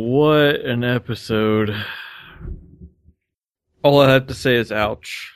[0.00, 1.74] what an episode.
[3.82, 5.32] All I have to say is ouch.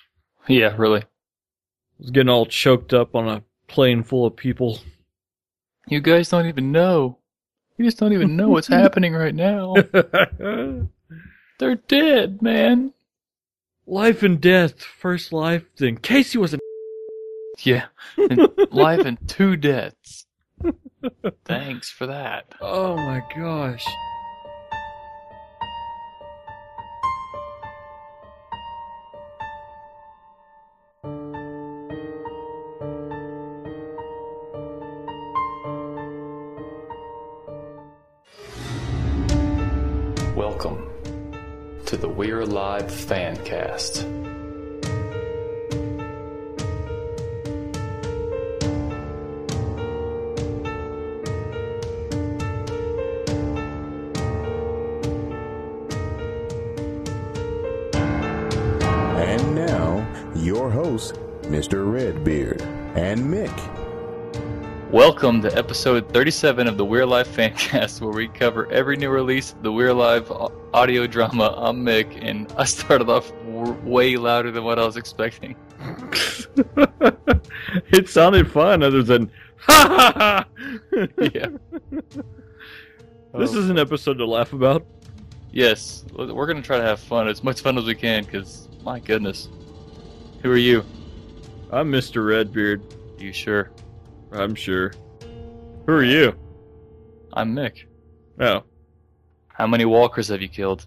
[0.48, 1.00] Yeah, really.
[1.02, 1.06] I
[1.98, 4.78] was getting all choked up on a plane full of people.
[5.88, 7.18] You guys don't even know.
[7.76, 9.74] You just don't even know what's happening right now.
[11.58, 12.92] They're dead, man.
[13.86, 14.82] life and death.
[14.82, 16.58] First life, then Casey was a
[17.64, 17.86] Yeah.
[18.16, 20.26] And life and two deaths.
[21.44, 22.54] Thanks for that.
[22.60, 23.84] Oh my gosh.
[42.56, 44.02] Live Fancast.
[58.02, 61.90] And now, your hosts, Mr.
[61.92, 62.62] Redbeard
[62.94, 63.52] and Mick.
[64.90, 69.52] Welcome to episode 37 of the We're Alive Fancast, where we cover every new release
[69.52, 71.54] of the We're Alive au- audio drama.
[71.56, 75.56] I'm Mick, and I started off w- way louder than what I was expecting.
[77.90, 80.46] it sounded fun, other than ha ha ha.
[81.32, 81.48] Yeah.
[83.34, 84.86] This is an episode to laugh about.
[85.52, 88.66] Yes, we're going to try to have fun, as much fun as we can, because,
[88.82, 89.50] my goodness.
[90.42, 90.82] Who are you?
[91.70, 92.26] I'm Mr.
[92.26, 92.80] Redbeard.
[93.18, 93.72] You sure?
[94.32, 94.94] I'm sure.
[95.86, 96.34] Who are you?
[97.34, 97.84] I'm Mick.
[98.40, 98.62] Oh,
[99.56, 100.86] How many walkers have you killed?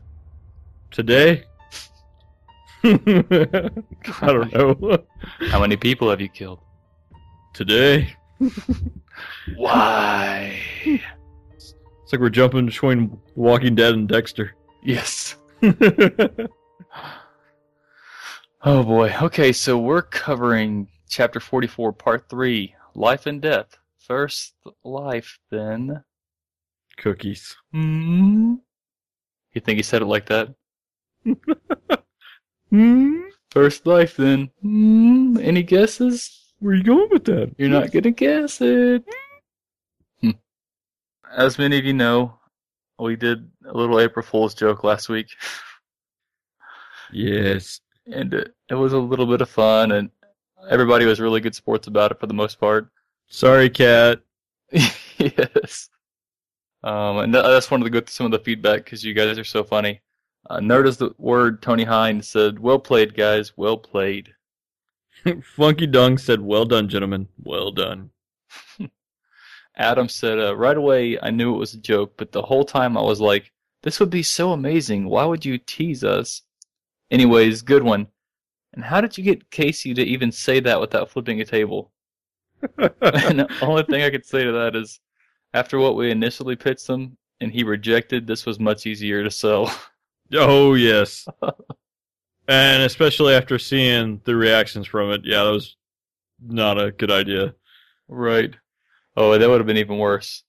[0.91, 1.43] today?
[2.83, 2.91] I
[4.21, 4.97] don't know.
[5.49, 6.59] How many people have you killed?
[7.53, 8.13] Today?
[9.55, 10.59] Why?
[10.85, 11.75] It's
[12.11, 14.55] like we're jumping between Walking Dead and Dexter.
[14.81, 15.35] Yes.
[18.61, 19.13] Oh boy.
[19.21, 23.77] Okay, so we're covering chapter 44, part 3 Life and Death.
[23.97, 26.03] First life, then.
[26.99, 27.55] Cookies.
[27.71, 28.55] Hmm?
[29.53, 30.53] You think he said it like that?
[32.69, 33.21] Hmm?
[33.51, 34.51] First life, then.
[34.61, 35.37] Hmm?
[35.41, 36.53] Any guesses?
[36.59, 37.55] Where you going with that?
[37.57, 39.03] You're not gonna guess it.
[40.21, 40.31] Hmm.
[41.35, 42.37] As many of you know,
[42.99, 45.29] we did a little April Fool's joke last week.
[47.11, 47.79] Yes.
[48.05, 50.11] and it, it was a little bit of fun, and
[50.69, 52.87] everybody was really good sports about it for the most part.
[53.29, 54.21] Sorry, cat.
[54.71, 55.89] yes.
[56.83, 59.37] Um, and tha- that's one of the good some of the feedback because you guys
[59.37, 60.01] are so funny.
[60.49, 61.61] Uh, nerd is the word.
[61.61, 63.53] Tony Hines said, "Well played, guys.
[63.57, 64.33] Well played."
[65.43, 67.27] Funky Dung said, Well done, gentlemen.
[67.43, 68.11] Well done.
[69.75, 72.97] Adam said, uh, "Right away, I knew it was a joke, but the whole time
[72.97, 73.51] I was like,
[73.83, 75.07] this would be so amazing.
[75.07, 76.43] Why would you tease us?"
[77.11, 78.07] Anyways, good one.
[78.73, 81.91] And how did you get Casey to even say that without flipping a table?
[82.77, 84.99] and the only thing I could say to that is,
[85.53, 89.73] after what we initially pitched him and he rejected, this was much easier to sell.
[90.33, 91.27] oh, yes.
[92.47, 95.75] and especially after seeing the reactions from it, yeah, that was
[96.45, 97.53] not a good idea.
[98.07, 98.55] right.
[99.17, 100.43] Oh, that would have been even worse.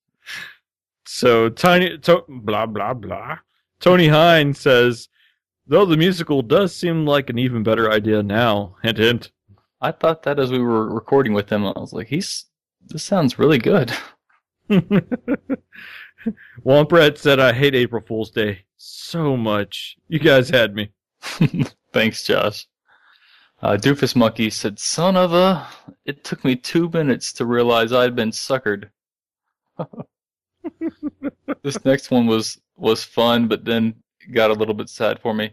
[1.07, 3.39] So, Tiny, to, blah, blah, blah.
[3.81, 5.09] Tony Hine says,
[5.67, 9.31] Though the musical does seem like an even better idea now, hint, hint.
[9.81, 12.47] I thought that as we were recording with him, I was like, he's
[12.87, 13.93] this sounds really good.
[16.65, 19.97] Womprat said, I hate April Fool's Day so much.
[20.09, 20.93] You guys had me.
[21.93, 22.67] Thanks, Josh.
[23.63, 25.67] Uh, Doofus Monkey said, "Son of a!
[26.07, 28.89] It took me two minutes to realize I'd been suckered."
[31.63, 33.95] this next one was was fun, but then
[34.33, 35.53] got a little bit sad for me.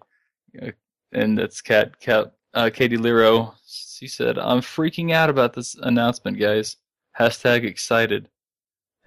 [0.62, 0.72] Uh,
[1.12, 3.56] And that's Cat Cat uh, Katie Lero.
[3.68, 6.78] She said, "I'm freaking out about this announcement, guys."
[7.20, 8.30] Hashtag excited.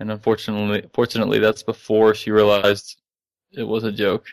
[0.00, 3.00] And unfortunately, fortunately, that's before she realized
[3.52, 4.26] it was a joke.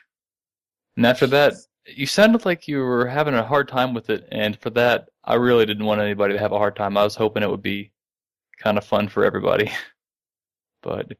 [0.95, 1.53] And after that,
[1.85, 5.35] you sounded like you were having a hard time with it, and for that, I
[5.35, 6.97] really didn't want anybody to have a hard time.
[6.97, 7.91] I was hoping it would be
[8.57, 9.71] kind of fun for everybody.
[10.83, 11.11] But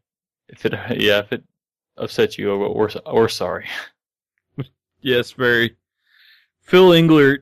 [0.48, 1.44] if it, yeah, if it
[1.98, 3.68] upset you, we're we're, sorry.
[5.02, 5.76] Yes, very.
[6.62, 7.40] Phil Englert,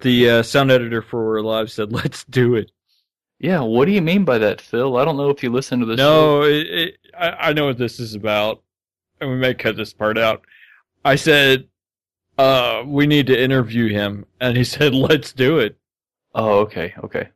[0.00, 2.72] the uh, sound editor for We're Alive, said, "Let's do it."
[3.42, 4.96] Yeah, what do you mean by that, Phil?
[4.96, 5.96] I don't know if you listen to show.
[5.96, 8.62] No, it, it, I, I know what this is about,
[9.20, 10.42] and we may cut this part out.
[11.04, 11.66] I said,
[12.38, 15.76] "Uh, we need to interview him," and he said, "Let's do it."
[16.36, 17.30] Oh, okay, okay,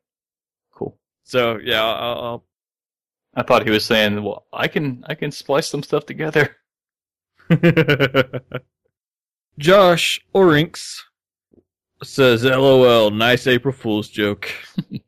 [0.72, 0.96] cool.
[1.24, 2.44] So yeah, I'll, I'll
[3.34, 6.56] I thought he was saying, "Well, I can I can splice some stuff together."
[9.58, 11.02] Josh Orinks
[12.04, 14.48] says, "LOL, nice April Fool's joke."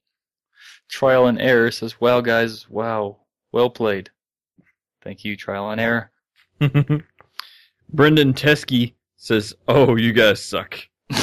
[0.88, 3.18] Trial and Error says, "Wow, guys, wow,
[3.52, 4.10] well played."
[5.02, 6.10] Thank you, Trial and Error.
[7.90, 10.78] Brendan Teskey says, "Oh, you guys suck."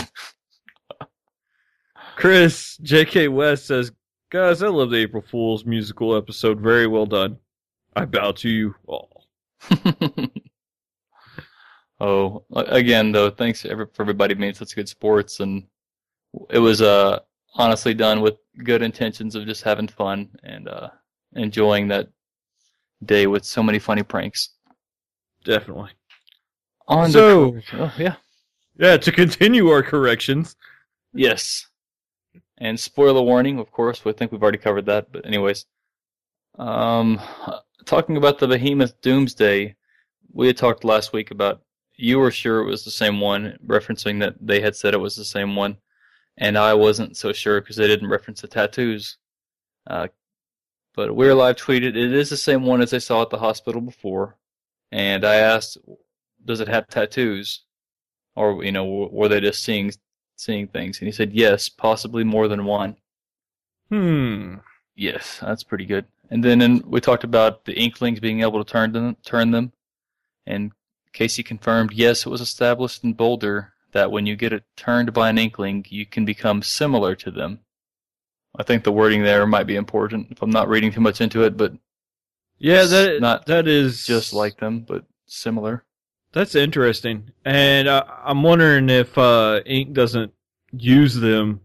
[2.15, 3.27] Chris J.K.
[3.27, 3.91] West says,
[4.29, 6.59] "Guys, I love the April Fool's musical episode.
[6.59, 7.37] Very well done.
[7.95, 9.27] I bow to you all."
[11.99, 15.63] oh, again though, thanks for everybody being such good sports, and
[16.49, 17.19] it was uh
[17.55, 20.89] honestly done with good intentions of just having fun and uh
[21.35, 22.07] enjoying that
[23.03, 24.49] day with so many funny pranks.
[25.43, 25.91] Definitely.
[26.87, 28.15] On So- to, oh, yeah,
[28.77, 30.55] Yeah, to continue our corrections.
[31.13, 31.67] yes,
[32.57, 34.05] and spoiler warning, of course.
[34.05, 35.65] We think we've already covered that, but anyways,
[36.57, 37.19] um,
[37.85, 39.75] talking about the Behemoth Doomsday,
[40.31, 41.61] we had talked last week about
[41.97, 45.15] you were sure it was the same one, referencing that they had said it was
[45.15, 45.77] the same one,
[46.37, 49.17] and I wasn't so sure because they didn't reference the tattoos.
[49.87, 50.07] Uh,
[50.95, 53.81] but We're Alive tweeted it is the same one as I saw at the hospital
[53.81, 54.37] before,
[54.91, 55.77] and I asked,
[56.43, 57.61] does it have tattoos,
[58.35, 59.91] or you know, were they just seeing
[60.37, 60.99] seeing things?
[60.99, 62.95] And he said yes, possibly more than one.
[63.89, 64.55] Hmm.
[64.95, 66.05] Yes, that's pretty good.
[66.29, 69.73] And then in, we talked about the Inklings being able to turn them, turn them,
[70.47, 70.71] and
[71.13, 75.29] Casey confirmed yes, it was established in Boulder that when you get it turned by
[75.29, 77.59] an Inkling, you can become similar to them.
[78.57, 81.43] I think the wording there might be important if I'm not reading too much into
[81.43, 81.73] it, but
[82.59, 85.83] Yeah, that not that is just like them, but similar.
[86.33, 90.33] That's interesting, and uh, I'm wondering if uh, Ink doesn't
[90.73, 91.61] use them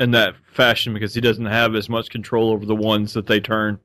[0.00, 3.40] in that fashion because he doesn't have as much control over the ones that they
[3.40, 3.78] turn,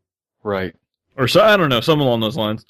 [0.43, 0.73] Right.
[1.17, 2.65] or so I don't know, something along those lines.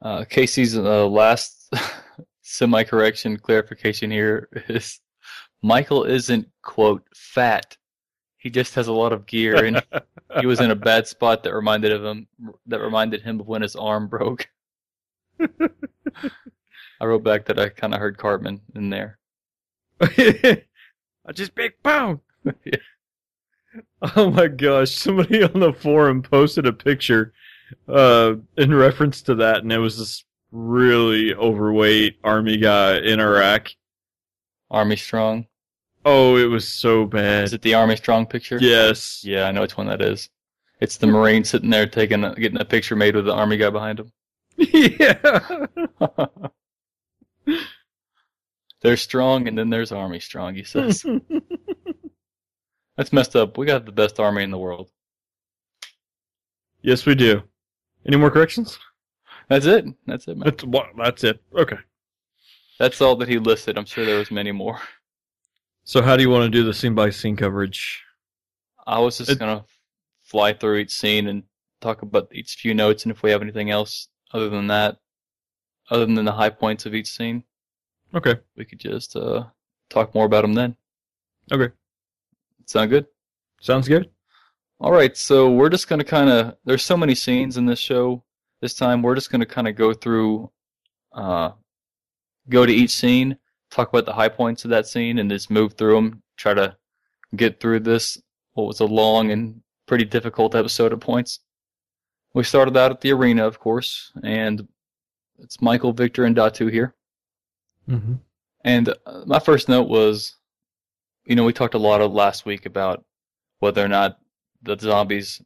[0.00, 1.70] Uh, Casey's uh, last
[2.50, 5.00] semi correction clarification here is
[5.62, 7.76] Michael isn't, quote, fat.
[8.38, 9.82] He just has a lot of gear and
[10.40, 12.26] he was in a bad spot that reminded of him
[12.66, 14.48] that reminded him of when his arm broke.
[15.40, 19.18] I wrote back that I kind of heard Cartman in there.
[20.00, 20.62] I
[21.32, 22.20] just big pound.
[22.44, 22.76] Yeah.
[24.16, 24.90] Oh my gosh!
[24.90, 27.32] Somebody on the forum posted a picture
[27.88, 33.70] uh, in reference to that, and it was this really overweight army guy in Iraq.
[34.70, 35.46] Army Strong.
[36.04, 37.44] Oh, it was so bad.
[37.44, 38.58] Is it the Army Strong picture?
[38.60, 39.22] Yes.
[39.24, 40.30] Yeah, I know which one that is.
[40.80, 43.68] It's the Marine sitting there taking a, getting a picture made with the Army guy
[43.70, 44.12] behind him.
[44.56, 45.66] yeah.
[48.82, 50.54] There's strong, and then there's Army Strong.
[50.54, 51.04] He says
[52.96, 53.58] that's messed up.
[53.58, 54.90] We got the best army in the world.
[56.80, 57.42] yes, we do.
[58.06, 58.78] Any more corrections?
[59.50, 59.84] That's it.
[60.06, 60.44] That's it, man.
[60.46, 60.86] That's what.
[60.96, 61.42] That's it.
[61.54, 61.76] Okay.
[62.78, 63.76] That's all that he listed.
[63.76, 64.80] I'm sure there was many more.
[65.84, 68.02] So, how do you want to do the scene by scene coverage?
[68.86, 69.64] I was just It- gonna
[70.22, 71.42] fly through each scene and
[71.80, 74.98] talk about each few notes, and if we have anything else other than that,
[75.90, 77.42] other than the high points of each scene,
[78.14, 78.36] Okay.
[78.56, 79.44] we could just uh,
[79.88, 80.76] talk more about them then.
[81.50, 81.74] Okay.
[82.66, 83.06] Sound good?
[83.60, 84.10] Sounds good.
[84.78, 86.56] All right, so we're just gonna kind of.
[86.64, 88.22] There's so many scenes in this show.
[88.60, 90.50] This time, we're just gonna kind of go through,
[91.12, 91.52] uh,
[92.48, 93.36] go to each scene,
[93.70, 96.22] talk about the high points of that scene, and just move through them.
[96.36, 96.76] Try to
[97.36, 98.20] get through this.
[98.54, 101.40] What was a long and pretty difficult episode at points.
[102.32, 104.68] We started out at the arena, of course, and
[105.40, 106.94] it's Michael, Victor, and Datu here.
[107.88, 108.14] Mm-hmm.
[108.64, 110.36] And uh, my first note was,
[111.24, 113.04] you know, we talked a lot of last week about
[113.58, 114.18] whether or not
[114.62, 115.42] the zombies,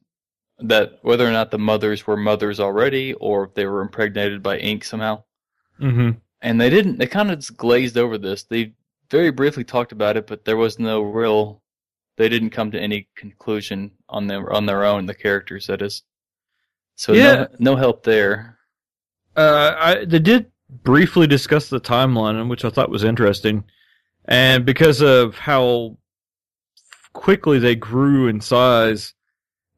[0.59, 4.59] that whether or not the mothers were mothers already, or if they were impregnated by
[4.59, 5.25] ink somehow.
[5.81, 6.19] Mm-hmm.
[6.43, 6.99] And they didn't.
[6.99, 8.45] They kind of just glazed over this.
[8.45, 8.75] They
[9.11, 11.63] very briefly talked about it, but there was no real.
[12.17, 15.07] They didn't come to any conclusion on their on their own.
[15.07, 16.03] The characters, that is.
[16.97, 17.35] So Yeah.
[17.35, 18.59] no, no help there.
[19.37, 23.65] Uh, I they did briefly discuss the timeline, which I thought was interesting,
[24.27, 25.99] and because of how
[27.13, 29.15] quickly they grew in size,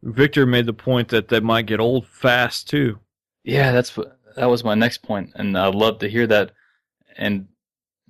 [0.06, 3.00] Victor made the point that they might get old fast too.
[3.42, 6.52] Yeah, that's what that was my next point, and I'd love to hear that.
[7.16, 7.48] And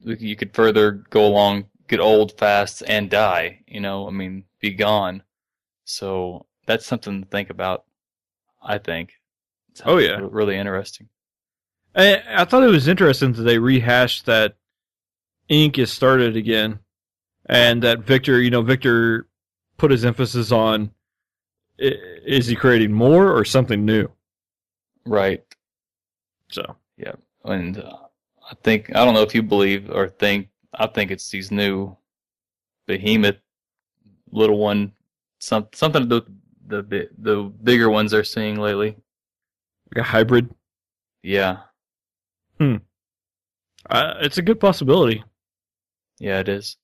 [0.02, 3.60] you could further go along, get old fast, and die.
[3.66, 5.22] You know, I mean, be gone.
[5.84, 7.84] So that's something to think about.
[8.62, 9.12] I think.
[9.84, 10.18] Oh, yeah.
[10.20, 11.08] really interesting.
[11.94, 14.56] I, I thought it was interesting that they rehashed that
[15.48, 16.80] ink is started again,
[17.46, 19.28] and that Victor, you know, Victor
[19.78, 20.90] put his emphasis on
[21.78, 24.09] is he creating more or something new?
[25.04, 25.45] Right.
[26.50, 27.12] So yeah,
[27.45, 27.97] and uh,
[28.50, 31.97] I think I don't know if you believe or think I think it's these new
[32.87, 33.37] behemoth
[34.30, 34.92] little one
[35.38, 36.23] some something the
[36.68, 38.97] the the bigger ones they're seeing lately.
[39.95, 40.52] Like a hybrid.
[41.23, 41.59] Yeah,
[42.61, 45.23] Uh, it's a good possibility.
[46.18, 46.76] yeah, it is.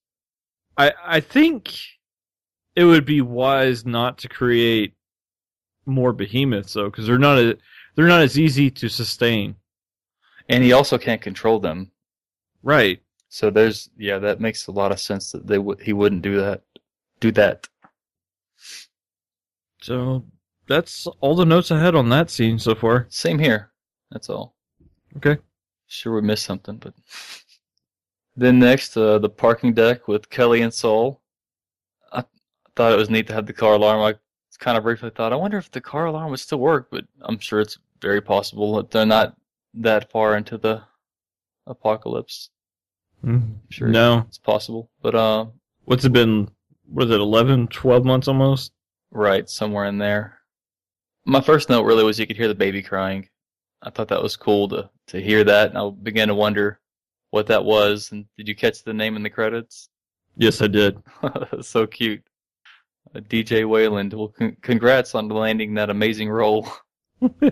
[0.76, 1.74] I I think
[2.76, 4.94] it would be wise not to create
[5.86, 7.58] more behemoths though, because they're not a,
[7.94, 9.56] they're not as easy to sustain.
[10.48, 11.90] And he also can't control them.
[12.62, 13.00] Right.
[13.28, 16.36] So there's yeah, that makes a lot of sense that they would he wouldn't do
[16.36, 16.62] that.
[17.20, 17.66] Do that.
[19.80, 20.24] So
[20.68, 23.06] that's all the notes I had on that scene so far.
[23.08, 23.72] Same here.
[24.10, 24.54] That's all.
[25.16, 25.38] Okay.
[25.86, 26.94] Sure, we missed something, but
[28.36, 31.21] then next, uh, the parking deck with Kelly and Saul.
[32.76, 34.00] Thought it was neat to have the car alarm.
[34.00, 34.14] I
[34.58, 37.38] kind of briefly thought, I wonder if the car alarm would still work, but I'm
[37.38, 39.36] sure it's very possible that they're not
[39.74, 40.82] that far into the
[41.66, 42.50] apocalypse.
[43.70, 43.88] Sure.
[43.88, 44.24] No.
[44.28, 45.46] It's possible, but uh,
[45.84, 46.48] What's it been?
[46.92, 48.72] Was it 11, 12 months almost?
[49.12, 50.38] right somewhere in there.
[51.26, 53.28] My first note really was you could hear the baby crying.
[53.82, 56.80] I thought that was cool to to hear that, and I began to wonder
[57.30, 58.10] what that was.
[58.12, 59.88] And did you catch the name in the credits?
[60.36, 61.02] Yes, I did.
[61.60, 62.22] so cute.
[63.14, 64.12] Uh, DJ Wayland.
[64.14, 66.68] Well, con- congrats on landing that amazing role.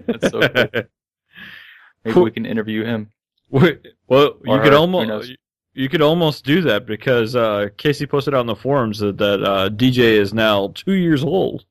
[0.06, 0.66] That's so cool.
[2.04, 2.24] Maybe Cool.
[2.24, 3.10] we can interview him.
[3.50, 5.32] Wait, well, you Or could her, who almost
[5.74, 9.42] you could almost do that because uh, Casey posted out on the forums that, that
[9.42, 11.64] uh, DJ is now two years old.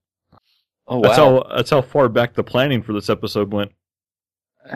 [0.88, 1.43] Oh That's wow!
[1.50, 3.71] how that's how far back the planning for this episode went.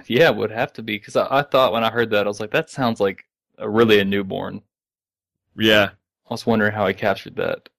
[0.07, 2.29] Yeah, it would have to be because I, I thought when I heard that I
[2.29, 3.25] was like, that sounds like
[3.57, 4.61] a, really a newborn.
[5.57, 5.89] Yeah,
[6.29, 7.69] I was wondering how he captured that,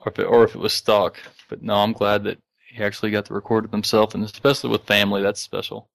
[0.00, 1.18] or if it, or if it was stock.
[1.48, 2.38] But no, I'm glad that
[2.68, 5.88] he actually got to record it himself, and especially with family, that's special.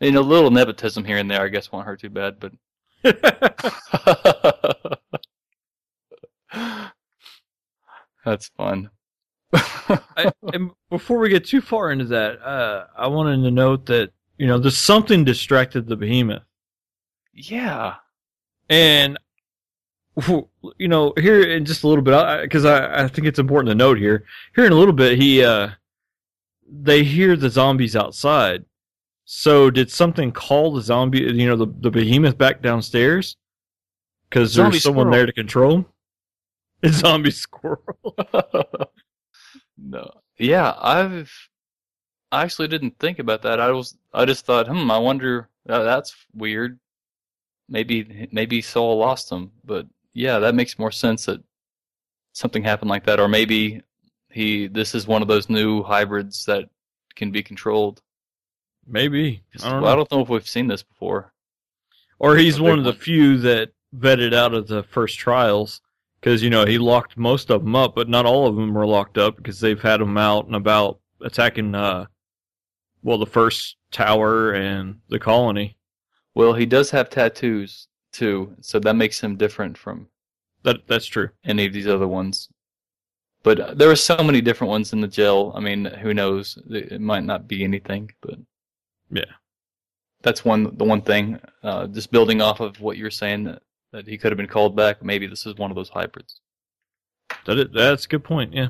[0.00, 2.40] And a little nepotism here and there, I guess, won't hurt too bad.
[2.40, 2.52] But
[8.24, 8.90] that's fun.
[9.52, 14.10] I, and before we get too far into that, uh, I wanted to note that
[14.38, 16.42] you know there's something distracted the behemoth,
[17.32, 17.94] yeah,
[18.68, 19.18] and
[20.78, 23.74] you know here in just a little bit because I, I think it's important to
[23.74, 24.24] note here.
[24.54, 25.70] Here in a little bit, he uh,
[26.68, 28.64] they hear the zombies outside.
[29.24, 31.20] So did something call the zombie?
[31.20, 33.36] You know the the behemoth back downstairs
[34.28, 35.16] because there's someone squirrel.
[35.16, 35.86] there to control him.
[36.82, 37.78] It's zombie squirrel.
[39.78, 40.10] no.
[40.38, 41.32] Yeah, I've
[42.30, 43.58] I actually didn't think about that.
[43.58, 46.78] I was I just thought, hmm, I wonder uh, that's weird.
[47.68, 51.42] Maybe maybe Saul lost him, but yeah, that makes more sense that
[52.32, 53.82] something happened like that or maybe
[54.30, 56.68] he this is one of those new hybrids that
[57.14, 58.02] can be controlled.
[58.86, 59.82] Maybe I don't know.
[59.82, 61.32] Well, I don't know if we've seen this before.
[62.18, 65.80] Or he's one of the few that vetted out of the first trials
[66.20, 68.86] because you know he locked most of them up, but not all of them were
[68.86, 71.74] locked up because they've had them out and about attacking.
[71.74, 72.06] Uh,
[73.02, 75.76] well, the first tower and the colony.
[76.34, 80.08] Well, he does have tattoos too, so that makes him different from
[80.62, 81.28] That that's true.
[81.44, 82.48] any of these other ones.
[83.42, 85.52] But uh, there are so many different ones in the jail.
[85.54, 86.56] I mean, who knows?
[86.70, 88.38] It it might not be anything, but
[89.10, 89.32] Yeah.
[90.22, 91.38] that's one the one thing.
[91.62, 94.74] Uh, just building off of what you're saying that, that he could have been called
[94.76, 95.02] back.
[95.02, 96.40] Maybe this is one of those hybrids.
[97.46, 98.54] That is, that's a good point.
[98.54, 98.68] Yeah.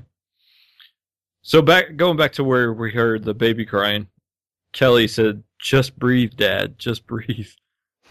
[1.42, 4.08] So back going back to where we heard the baby crying,
[4.72, 6.78] Kelly said, "Just breathe, Dad.
[6.78, 7.50] Just breathe."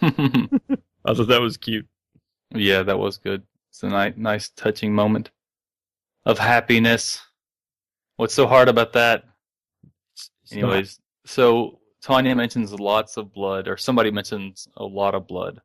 [1.04, 1.86] I thought that was cute.
[2.54, 3.42] yeah, that was good.
[3.70, 5.30] It's a nice, nice touching moment
[6.24, 7.20] of happiness.
[8.16, 9.24] What's so hard about that?
[9.82, 15.14] It's- it's not- Anyways, so Tanya mentions lots of blood, or somebody mentions a lot
[15.14, 15.60] of blood.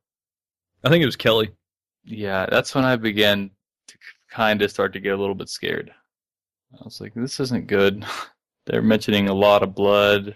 [0.84, 1.52] I think it was Kelly.
[2.06, 3.52] Yeah, that's when I began
[3.88, 3.98] to
[4.30, 5.92] kind of start to get a little bit scared.
[6.74, 8.06] I was like, this isn't good.
[8.66, 10.36] They're mentioning a lot of blood,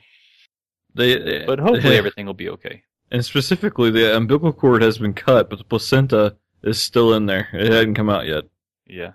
[0.94, 2.84] They, but hopefully everything will be okay.
[3.14, 7.48] And specifically, the umbilical cord has been cut, but the placenta is still in there.
[7.54, 8.46] It hadn't come out yet.
[8.88, 9.12] Yeah.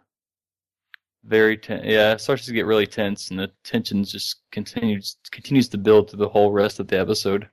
[1.25, 1.83] Very tense.
[1.85, 6.09] Yeah, it starts to get really tense, and the tension just continues continues to build
[6.09, 7.49] through the whole rest of the episode.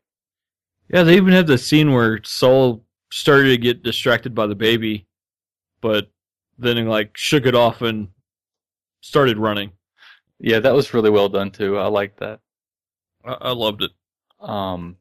[0.87, 5.07] Yeah, they even had the scene where Saul started to get distracted by the baby,
[5.81, 6.11] but
[6.59, 8.09] then like shook it off and
[9.01, 9.71] started running.
[10.39, 11.79] Yeah, that was really well done too.
[11.79, 12.39] I liked that.
[13.25, 13.91] I, I loved it.
[14.39, 14.97] Um,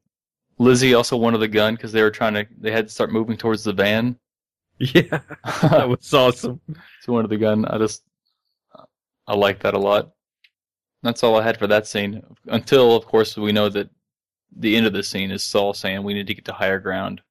[0.57, 2.47] Lizzie also wanted the gun because they were trying to.
[2.59, 4.17] They had to start moving towards the van.
[4.77, 5.21] Yeah,
[5.61, 6.59] that was awesome.
[7.01, 7.63] She wanted the gun.
[7.63, 8.03] I just,
[9.25, 10.11] I like that a lot.
[11.01, 12.21] That's all I had for that scene.
[12.47, 13.89] Until, of course, we know that
[14.53, 17.21] the end of the scene is Saul saying we need to get to higher ground.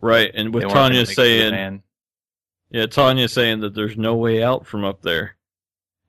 [0.00, 1.82] Right, and with Tanya gonna make it to the saying,
[2.70, 5.36] yeah, Tanya saying that there's no way out from up there.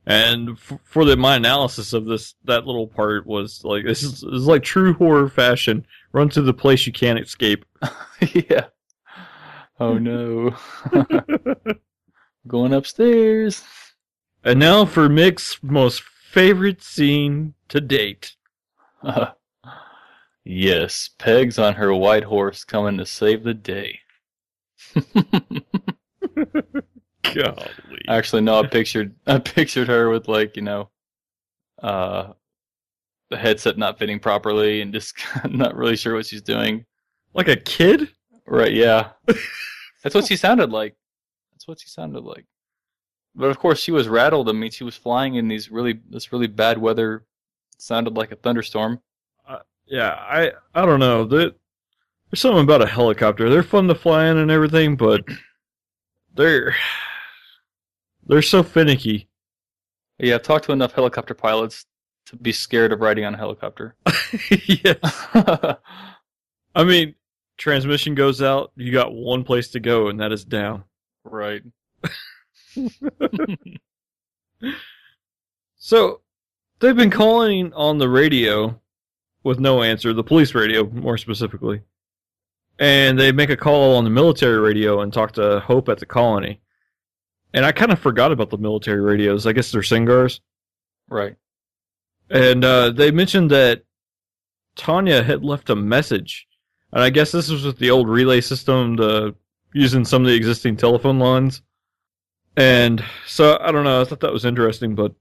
[0.05, 4.21] And f- for the my analysis of this, that little part was like this is,
[4.21, 5.85] this is like true horror fashion.
[6.11, 7.65] Run to the place you can't escape.
[8.33, 8.65] yeah.
[9.79, 10.55] Oh no.
[12.47, 13.63] Going upstairs.
[14.43, 18.35] And now for Mick's most favorite scene to date.
[20.43, 23.99] yes, Peg's on her white horse coming to save the day.
[27.23, 27.90] Golly.
[28.11, 30.89] Actually, no, I pictured I pictured her with like you know,
[31.81, 32.33] uh,
[33.29, 35.15] the headset not fitting properly and just
[35.49, 36.85] not really sure what she's doing.
[37.33, 38.09] Like a kid?
[38.45, 38.73] Right?
[38.73, 39.11] Yeah,
[40.03, 40.95] that's what she sounded like.
[41.53, 42.45] That's what she sounded like.
[43.33, 44.49] But of course, she was rattled.
[44.49, 47.23] I mean, she was flying in these really this really bad weather.
[47.75, 48.99] It sounded like a thunderstorm.
[49.87, 51.25] Yeah, I I don't know.
[51.25, 51.51] There-
[52.29, 53.49] There's something about a helicopter.
[53.49, 55.21] They're fun to fly in and everything, but
[56.35, 56.75] they're
[58.27, 59.27] they're so finicky.
[60.19, 61.85] Yeah, I've talked to enough helicopter pilots
[62.27, 63.95] to be scared of riding on a helicopter.
[64.67, 64.93] yeah.
[66.75, 67.15] I mean,
[67.57, 70.83] transmission goes out, you got one place to go, and that is down.
[71.23, 71.63] right.
[75.83, 76.21] So
[76.79, 78.79] they've been calling on the radio
[79.43, 81.81] with no answer, the police radio more specifically.
[82.77, 86.05] And they make a call on the military radio and talk to Hope at the
[86.05, 86.61] colony.
[87.53, 89.45] And I kind of forgot about the military radios.
[89.45, 90.39] I guess they're SINCGARS.
[91.09, 91.35] Right.
[92.29, 93.83] And uh, they mentioned that
[94.75, 96.47] Tanya had left a message.
[96.93, 99.35] And I guess this was with the old relay system, the,
[99.73, 101.61] using some of the existing telephone lines.
[102.55, 104.01] And so I don't know.
[104.01, 105.13] I thought that was interesting, but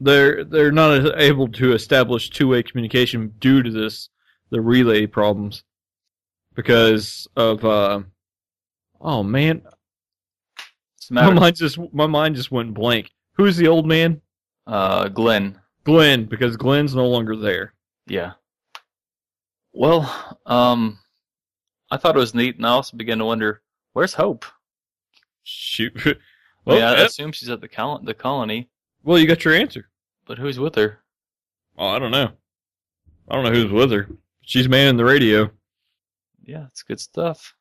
[0.00, 4.08] they're they're not able to establish two way communication due to this
[4.50, 5.64] the relay problems
[6.54, 8.00] because of uh,
[9.00, 9.62] oh man,
[11.10, 13.10] What's the my mind just my mind just went blank.
[13.34, 14.20] Who's the old man?
[14.66, 15.58] Uh, Glenn.
[15.84, 17.72] Glenn, because Glenn's no longer there.
[18.06, 18.32] Yeah.
[19.72, 20.98] Well, um,
[21.90, 24.44] I thought it was neat, and I also began to wonder, where's Hope?
[25.44, 25.94] Shoot.
[26.64, 28.68] Well, Well, yeah, I eh, assume she's at the col- the colony,
[29.02, 29.88] well, you got your answer.
[30.26, 30.98] but who's with her?
[31.78, 32.32] Oh, I don't know.
[33.26, 34.06] I don't know who's with her.
[34.42, 35.50] She's manning the radio.
[36.44, 37.54] Yeah, it's good stuff.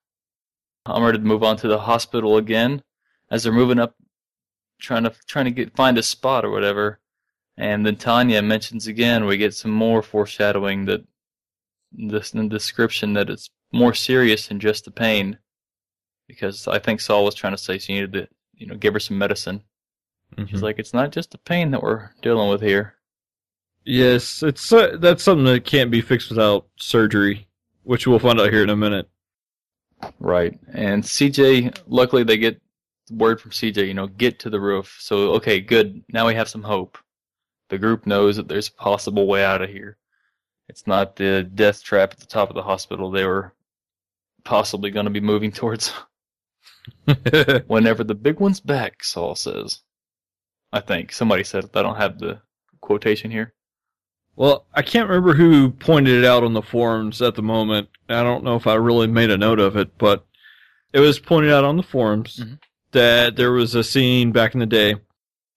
[0.86, 2.84] I'm ready to move on to the hospital again,
[3.30, 3.96] as they're moving up,
[4.80, 7.00] trying to trying to get find a spot or whatever.
[7.58, 11.04] And then Tanya mentions again, we get some more foreshadowing that
[11.92, 15.38] this the description that it's more serious than just the pain,
[16.28, 19.00] because I think Saul was trying to say she needed to, you know, give her
[19.00, 19.64] some medicine.
[20.36, 20.50] Mhm.
[20.50, 22.96] She's like, it's not just the pain that we're dealing with here.
[23.86, 27.48] Yes, it's uh, that's something that can't be fixed without surgery,
[27.84, 29.10] which we'll find out here in a minute.
[30.20, 30.60] Right.
[30.74, 32.62] And CJ, luckily they get
[33.12, 34.98] word from CJ, you know, get to the roof.
[35.00, 36.04] So, okay, good.
[36.12, 36.98] Now we have some hope.
[37.70, 39.98] The group knows that there's a possible way out of here.
[40.70, 43.54] It's not the death trap at the top of the hospital they were
[44.44, 45.94] possibly going to be moving towards
[47.68, 49.82] whenever the big one's back, Saul says.
[50.74, 51.12] I think.
[51.12, 51.76] Somebody said it.
[51.76, 52.42] I don't have the
[52.82, 53.54] quotation here.
[54.36, 57.90] well, I can't remember who pointed it out on the forums at the moment.
[58.10, 60.26] I don't know if I really made a note of it, but
[60.94, 62.60] it was pointed out on the forums Mhm.
[62.98, 64.96] That there was a scene back in the day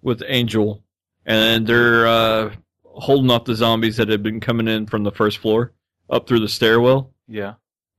[0.03, 0.83] with Angel,
[1.25, 5.39] and they're uh, holding off the zombies that had been coming in from the first
[5.39, 5.73] floor
[6.11, 7.13] up through the stairwell.
[7.27, 7.55] Yeah.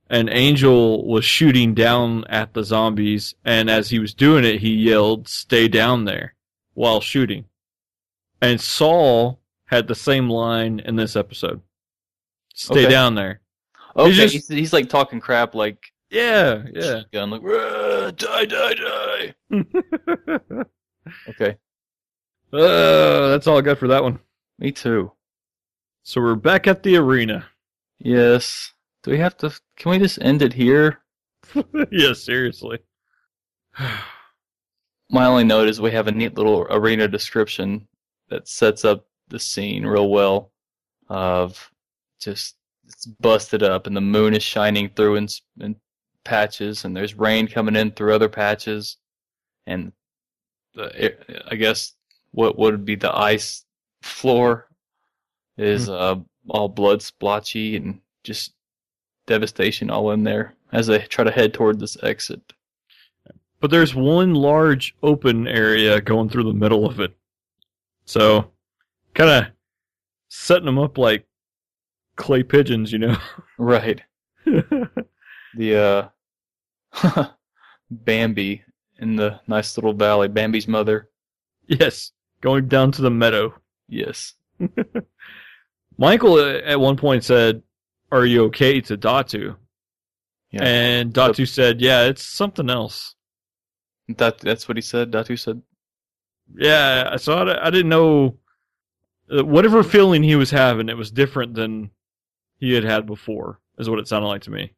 [0.10, 4.72] and Angel was shooting down at the zombies, and as he was doing it, he
[4.76, 6.36] yelled, "Stay down there,"
[6.74, 7.46] while shooting.
[8.42, 11.62] And Saul had the same line in this episode.
[12.54, 12.90] Stay Okay.
[12.92, 13.40] down there.
[13.96, 17.02] Okay, just- he's, he's like talking crap like Yeah, yeah.
[17.14, 19.34] gun like "Rah, die die die.
[21.30, 21.58] Okay.
[22.54, 24.20] uh, that's all I got for that one.
[24.60, 25.12] Me too.
[26.04, 27.48] So we're back at the arena.
[27.98, 28.72] Yes.
[29.04, 29.52] Do we have to?
[29.78, 31.00] Can we just end it here?
[31.92, 32.80] yeah, seriously.
[35.10, 37.88] My only note is we have a neat little arena description
[38.30, 40.52] that sets up the scene real well.
[41.10, 41.72] Of
[42.20, 45.76] just it's busted up and the moon is shining through s- in
[46.24, 48.98] patches and there's rain coming in through other patches,
[49.66, 49.92] and
[50.74, 51.16] the
[51.52, 51.94] I guess
[52.32, 53.66] what would be the ice
[54.02, 54.68] floor
[55.58, 56.16] is uh
[56.50, 58.54] all blood splotchy and just
[59.28, 62.54] devastation all in there as they try to head toward this exit.
[63.60, 67.16] But there's one large open area going through the middle of it.
[68.06, 68.52] So,
[69.14, 69.52] kind of
[70.30, 71.26] setting them up like
[72.16, 73.18] clay pigeons, you know?
[73.58, 74.02] Right.
[75.56, 76.12] The
[77.04, 77.26] uh,
[77.92, 78.64] Bambi
[79.00, 80.28] in the nice little valley.
[80.28, 81.10] Bambi's mother.
[81.68, 82.12] Yes,
[82.42, 83.54] going down to the meadow.
[83.88, 84.34] Yes.
[85.98, 87.62] Michael uh, at one point said,
[88.12, 89.56] "Are you okay?" to Datu,
[90.52, 90.64] Yeah.
[90.64, 93.16] and Datu said, "Yeah, it's something else."
[94.18, 95.12] that that's what he said.
[95.12, 95.62] Datu said.
[96.58, 98.38] Yeah, so I, I didn't know
[99.34, 100.90] uh, whatever feeling he was having.
[100.90, 101.92] It was different than
[102.58, 103.60] he had had before.
[103.78, 104.74] Is what it sounded like to me.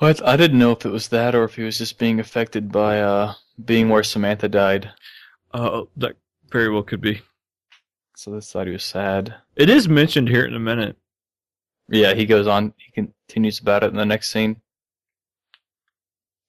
[0.00, 2.70] I, I didn't know if it was that or if he was just being affected
[2.70, 4.90] by uh being where Samantha died.
[5.52, 6.16] Uh, that
[6.50, 7.22] very well could be.
[8.16, 9.34] So this thought he was sad.
[9.56, 10.96] It is mentioned here in a minute.
[11.88, 12.74] Yeah, he goes on.
[12.76, 14.60] He continues about it in the next scene.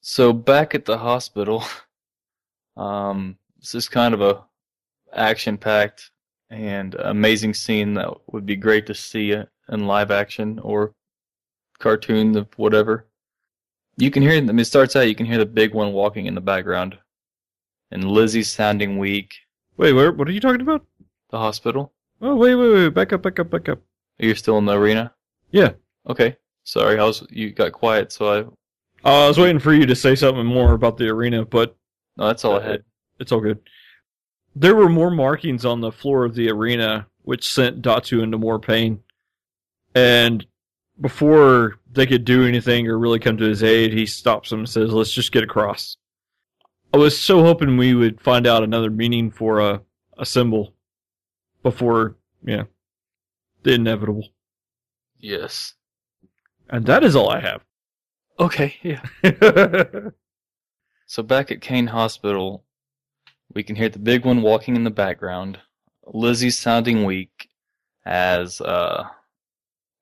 [0.01, 1.63] So back at the hospital,
[2.77, 4.43] um, this is kind of a
[5.13, 6.11] action-packed
[6.49, 10.93] and amazing scene that would be great to see in live action or
[11.79, 13.06] cartoon of whatever.
[13.97, 14.33] You can hear.
[14.33, 15.07] I mean, it starts out.
[15.07, 16.97] You can hear the big one walking in the background,
[17.91, 19.33] and Lizzie's sounding weak.
[19.77, 20.11] Wait, where?
[20.11, 20.85] What are you talking about?
[21.31, 21.93] The hospital.
[22.21, 22.89] Oh, wait, wait, wait!
[22.93, 23.79] Back up, back up, back up.
[23.79, 25.13] Are You're still in the arena.
[25.51, 25.71] Yeah.
[26.07, 26.37] Okay.
[26.63, 27.25] Sorry, I was.
[27.29, 28.39] You got quiet, so I.
[29.07, 31.75] Uh, I was waiting for you to say something more about the arena, but
[32.17, 32.83] No, that's all I had.
[33.19, 33.59] it's all good.
[34.55, 38.59] There were more markings on the floor of the arena, which sent Datu into more
[38.59, 39.01] pain.
[39.93, 40.45] And
[40.99, 44.69] before they could do anything or really come to his aid, he stops them and
[44.69, 45.97] says, "Let's just get across."
[46.93, 49.81] I was so hoping we would find out another meaning for a
[50.17, 50.73] a symbol
[51.63, 52.63] before, yeah,
[53.63, 54.29] the inevitable.
[55.19, 55.73] Yes.
[56.69, 57.63] And that is all I have.
[58.39, 58.75] Okay.
[58.83, 59.01] Yeah.
[61.09, 62.65] So back at Kane Hospital,
[63.53, 65.57] we can hear the big one walking in the background.
[66.05, 67.49] Lizzie's sounding weak
[68.05, 69.07] as uh,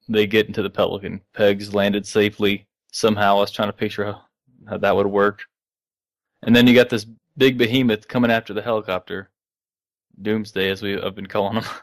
[0.08, 1.22] they get into the Pelican.
[1.34, 2.68] Peg's landed safely.
[2.92, 4.22] Somehow, I was trying to picture how,
[4.68, 5.44] how that would work.
[6.44, 7.06] And then you got this
[7.38, 9.30] big behemoth coming after the helicopter.
[10.22, 11.66] Doomsday, as we have been calling him.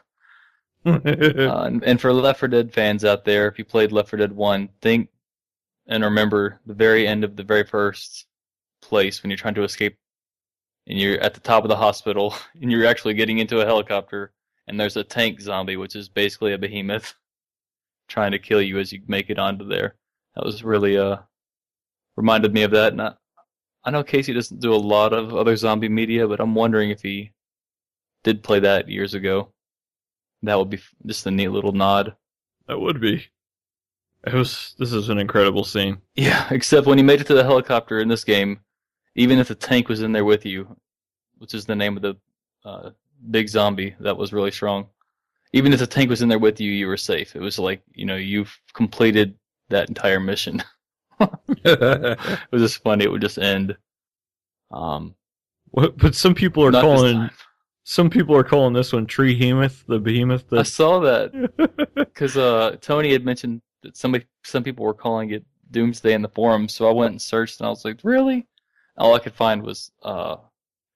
[0.85, 0.99] Uh,
[1.65, 4.33] and, and for Left 4 Dead fans out there, if you played Left 4 Dead
[4.33, 5.07] 1, think
[5.87, 8.25] and remember the very end of the very first
[8.81, 9.97] place when you're trying to escape
[10.87, 14.33] and you're at the top of the hospital and you're actually getting into a helicopter
[14.67, 17.13] and there's a tank zombie, which is basically a behemoth
[18.13, 19.95] trying to kill you as you make it onto there.
[20.35, 21.17] That was really, uh,
[22.15, 22.93] reminded me of that.
[22.93, 23.13] And I,
[23.83, 27.01] I know Casey doesn't do a lot of other zombie media, but I'm wondering if
[27.01, 27.31] he
[28.23, 29.51] did play that years ago.
[30.43, 32.15] That would be just a neat little nod.
[32.67, 33.25] that would be.
[34.25, 34.75] It was.
[34.77, 35.97] This is an incredible scene.
[36.15, 38.59] Yeah, except when you made it to the helicopter in this game,
[39.15, 40.77] even if the tank was in there with you,
[41.39, 42.15] which is the name of the
[42.63, 42.91] uh,
[43.31, 44.87] big zombie that was really strong,
[45.53, 47.35] even if the tank was in there with you, you were safe.
[47.35, 49.35] It was like, you know, you've completed
[49.69, 50.63] that entire mission.
[51.19, 52.19] it
[52.51, 53.05] was just funny.
[53.05, 53.77] It would just end.
[54.71, 55.15] Um,
[55.71, 57.29] What- but some people are calling
[57.85, 60.51] some people are calling this one Tree Hemoth, the behemoth.
[60.53, 65.45] I saw that because uh, Tony had mentioned that somebody, some people were calling it
[65.69, 66.69] Doomsday in the forum.
[66.69, 68.47] So I went and searched, and I was like, really?
[68.97, 70.37] All I could find was uh,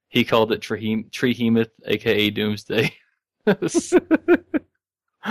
[0.07, 2.93] he called it Trehem- Trehemoth, aka Doomsday.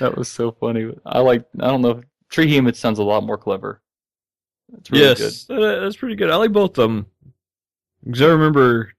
[0.00, 0.90] that was so funny.
[1.04, 1.44] I like.
[1.60, 2.02] I don't know.
[2.30, 3.80] Trehemoth sounds a lot more clever.
[4.78, 6.30] It's really yes, that- that's pretty good.
[6.30, 7.06] I like both of them
[8.04, 8.92] because I remember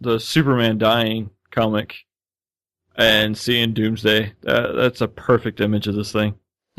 [0.00, 1.96] the Superman dying comic
[2.94, 4.34] and seeing Doomsday.
[4.42, 6.34] That, that's a perfect image of this thing.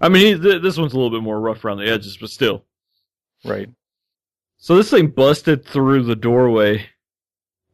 [0.00, 2.30] I mean, he, th- this one's a little bit more rough around the edges, but
[2.30, 2.64] still.
[3.44, 3.68] right.
[4.60, 6.86] So this thing busted through the doorway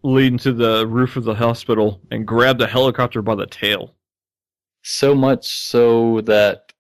[0.05, 3.95] leading to the roof of the hospital and grabbed the helicopter by the tail.
[4.83, 6.73] So much so that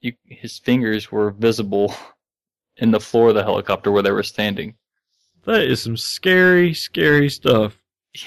[0.00, 1.94] you, his fingers were visible
[2.76, 4.76] in the floor of the helicopter where they were standing.
[5.44, 7.76] That is some scary, scary stuff.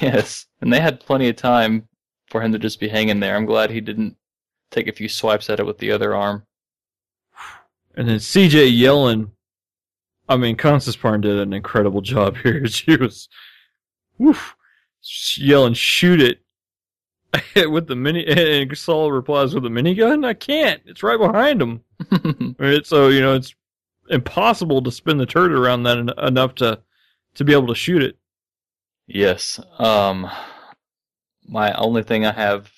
[0.02, 1.88] Yes, and they had plenty of time
[2.28, 3.36] for him to just be hanging there.
[3.36, 4.16] I'm glad he didn't
[4.72, 6.46] take a few swipes at it with the other arm.
[7.96, 9.32] And then CJ yelling.
[10.28, 12.68] I mean, Constance Parng did an incredible job here.
[12.68, 13.30] She was,
[14.22, 14.56] woof,
[15.38, 16.42] yelling, shoot it
[17.70, 18.26] with the mini.
[18.26, 20.26] And Saul replies with a minigun.
[20.26, 20.82] I can't.
[20.86, 21.82] It's right behind him.
[22.60, 22.86] Right?
[22.86, 23.54] So you know it's
[24.10, 26.82] impossible to spin the turret around that en- enough to
[27.36, 28.18] to be able to shoot it.
[29.08, 29.60] yes.
[29.80, 30.30] Um,
[31.48, 32.72] my only thing I have,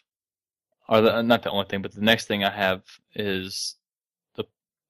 [0.89, 2.81] or the, not the only thing, but the next thing I have
[3.15, 3.75] is
[4.35, 4.43] the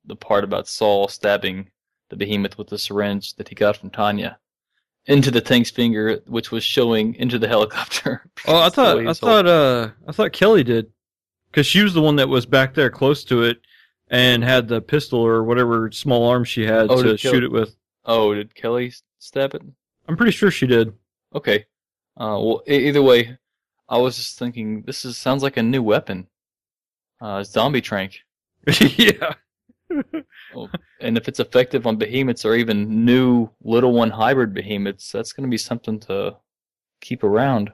[0.06, 1.70] the part about Saul stabbing
[2.10, 4.38] the behemoth with the syringe that he got from Tanya
[5.06, 8.24] into the tank's finger, which was showing into the helicopter.
[8.46, 10.92] Oh, I thought I thought uh I thought Kelly did
[11.50, 13.62] because she was the one that was back there close to it,
[14.10, 17.76] and had the pistol or whatever small arm she had Oh, to shoot it with.
[18.06, 19.62] Oh, did Kelly stab it?
[20.10, 20.92] I'm pretty sure she did.
[21.34, 21.66] Okay.
[22.20, 23.38] Uh, well, either way,
[23.88, 26.28] I was just thinking this is sounds like a new weapon.
[27.22, 28.20] Uh, zombie trank.
[28.98, 29.36] yeah.
[31.00, 35.48] And if it's effective on behemoths or even new little one hybrid behemoths, that's going
[35.48, 36.38] to be something to
[37.02, 37.72] keep around.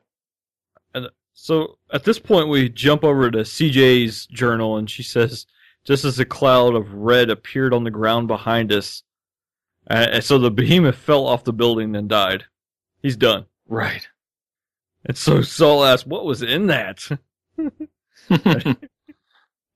[0.94, 5.46] And So at this point, we jump over to CJ's journal, and she says,
[5.86, 9.04] just as a cloud of red appeared on the ground behind us,
[9.88, 12.46] and so the behemoth fell off the building and died.
[13.02, 13.46] He's done.
[13.68, 14.08] Right.
[15.06, 17.08] And so Saul asked, "What was in that?"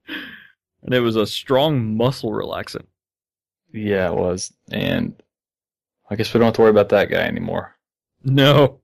[0.83, 2.85] And it was a strong muscle relaxant.
[3.71, 4.53] yeah, it was.
[4.71, 5.21] And
[6.09, 7.75] I guess we don't have to worry about that guy anymore.
[8.23, 8.79] No.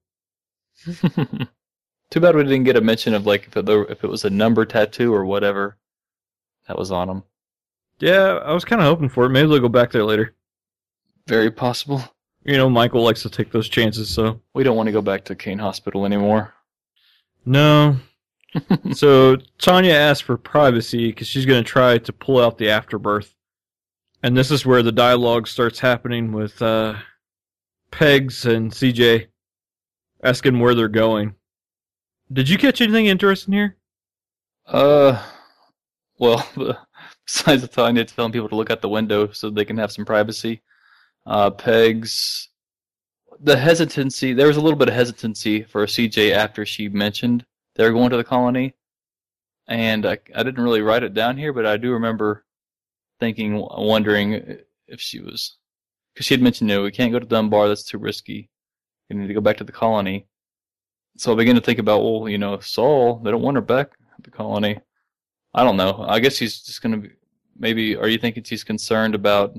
[0.85, 4.29] Too bad we didn't get a mention of like if it, if it was a
[4.29, 5.77] number tattoo or whatever
[6.67, 7.23] that was on him.
[7.99, 9.29] Yeah, I was kind of hoping for it.
[9.29, 10.33] Maybe they'll go back there later.
[11.27, 12.01] Very possible.
[12.45, 15.25] You know, Michael likes to take those chances, so We don't want to go back
[15.25, 16.53] to Kane Hospital anymore.
[17.45, 17.97] no.
[18.93, 23.35] so Tanya asks for privacy because she's going to try to pull out the afterbirth,
[24.23, 26.95] and this is where the dialogue starts happening with uh,
[27.91, 29.27] Pegs and CJ
[30.23, 31.35] asking where they're going.
[32.31, 33.77] Did you catch anything interesting here?
[34.65, 35.23] Uh,
[36.19, 36.47] well,
[37.25, 40.05] besides the Tanya telling people to look out the window so they can have some
[40.05, 40.61] privacy,
[41.25, 42.49] uh, Pegs,
[43.39, 47.45] the hesitancy, there was a little bit of hesitancy for CJ after she mentioned
[47.79, 48.75] they were going to the colony.
[49.69, 52.43] And I, I didn't really write it down here, but I do remember
[53.21, 55.55] thinking, wondering if she was,
[56.13, 58.49] because she had mentioned, no, we can't go to Dunbar, that's too risky.
[59.09, 60.27] We need to go back to the colony.
[61.15, 63.93] So I began to think about, well, you know, Saul, they don't want her back
[64.17, 64.77] at the colony.
[65.53, 66.05] I don't know.
[66.05, 67.15] I guess he's just going to be,
[67.57, 69.57] maybe, are you thinking she's concerned about,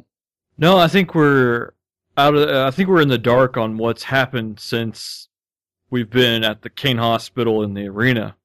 [0.58, 1.70] No, I think we're
[2.18, 2.50] out of.
[2.50, 5.29] I think we're in the dark on what's happened since
[5.90, 8.36] we've been at the Kane Hospital in the arena.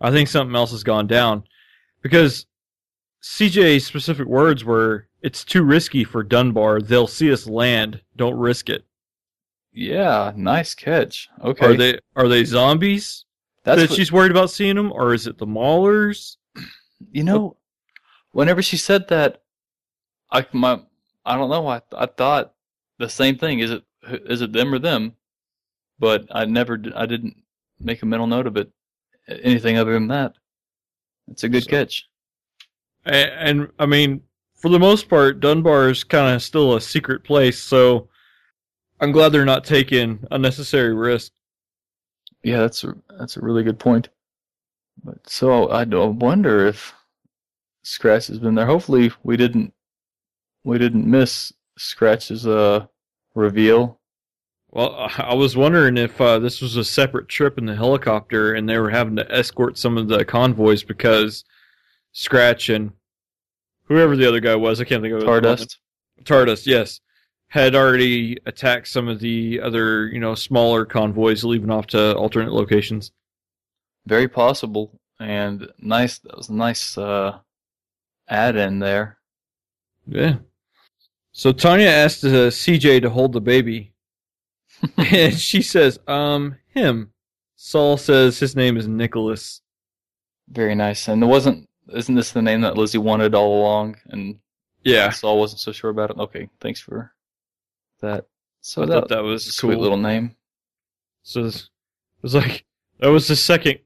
[0.00, 1.44] I think something else has gone down
[2.02, 2.46] because
[3.22, 6.80] CJ's specific words were, "It's too risky for Dunbar.
[6.80, 8.02] They'll see us land.
[8.16, 8.84] Don't risk it."
[9.72, 11.28] yeah, nice catch.
[11.44, 11.66] Okay.
[11.66, 13.24] Are they are they zombies
[13.64, 16.36] That's that what- she's worried about seeing them, or is it the Maulers?
[17.12, 17.56] You know,
[18.32, 19.42] whenever she said that,
[20.32, 20.80] I my
[21.24, 21.68] I don't know.
[21.68, 22.54] I I thought
[22.98, 23.60] the same thing.
[23.60, 25.14] Is it is it them or them?
[25.98, 27.36] But I never I didn't
[27.80, 28.70] make a mental note of it.
[29.28, 30.34] Anything other than that.
[31.28, 32.08] It's a good So- catch.
[33.04, 33.30] And,
[33.60, 34.22] and I mean,
[34.56, 38.08] for the most part, Dunbar is kind of still a secret place, so
[39.00, 41.30] I'm glad they're not taking unnecessary risks.
[42.42, 44.08] Yeah, that's a that's a really good point.
[45.04, 46.92] But so I do wonder if
[47.82, 48.66] Scratch has been there.
[48.66, 49.72] Hopefully we didn't
[50.64, 52.86] we didn't miss Scratch's uh
[53.34, 54.00] reveal.
[54.70, 58.68] Well, I was wondering if uh, this was a separate trip in the helicopter and
[58.68, 61.44] they were having to escort some of the convoys because
[62.12, 62.92] Scratch and
[63.84, 65.28] whoever the other guy was, I can't think of name.
[66.24, 67.00] Tardust, yes,
[67.48, 72.52] had already attacked some of the other, you know, smaller convoys leaving off to alternate
[72.52, 73.12] locations.
[74.06, 75.00] Very possible.
[75.20, 77.38] And nice that was a nice uh
[78.28, 79.18] add in there.
[80.06, 80.36] Yeah.
[81.32, 83.92] So Tanya asked uh, CJ to hold the baby,
[84.96, 87.12] and she says, "Um, him."
[87.56, 89.62] Saul says his name is Nicholas.
[90.48, 91.08] Very nice.
[91.08, 94.38] And it wasn't isn't this the name that Lizzie wanted all along and
[94.84, 96.18] Yeah, Saul wasn't so sure about it?
[96.18, 97.12] Okay, thanks for
[98.00, 98.26] that.
[98.60, 99.82] So I that, thought that was a sweet cool.
[99.82, 100.36] little name.
[101.22, 101.68] So it
[102.22, 102.64] was like
[103.00, 103.80] that was the second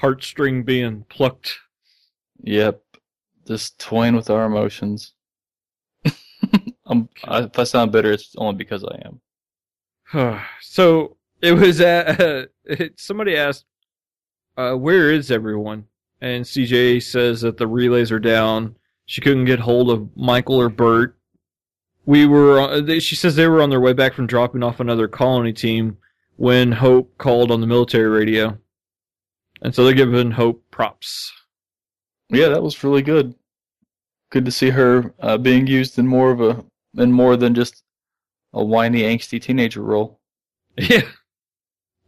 [0.00, 1.58] heartstring being plucked.
[2.42, 2.80] Yep.
[3.46, 5.14] Just toying with our emotions.
[6.86, 9.20] I'm, I, if I sound bitter, it's only because I am.
[10.60, 12.20] so it was at
[12.64, 13.64] it, somebody asked,
[14.56, 15.86] uh, "Where is everyone?"
[16.20, 18.76] And CJ says that the relays are down.
[19.06, 21.16] She couldn't get hold of Michael or Bert.
[22.06, 22.60] We were.
[22.60, 25.52] uh, they- She says they were on their way back from dropping off another colony
[25.52, 25.98] team
[26.36, 28.58] when Hope called on the military radio,
[29.62, 31.32] and so they're giving Hope props.
[32.30, 33.34] Yeah, that was really good.
[34.30, 36.64] Good to see her uh, being used in more of a
[37.00, 37.83] in more than just
[38.54, 40.20] a whiny, angsty teenager role.
[40.76, 41.02] Yeah.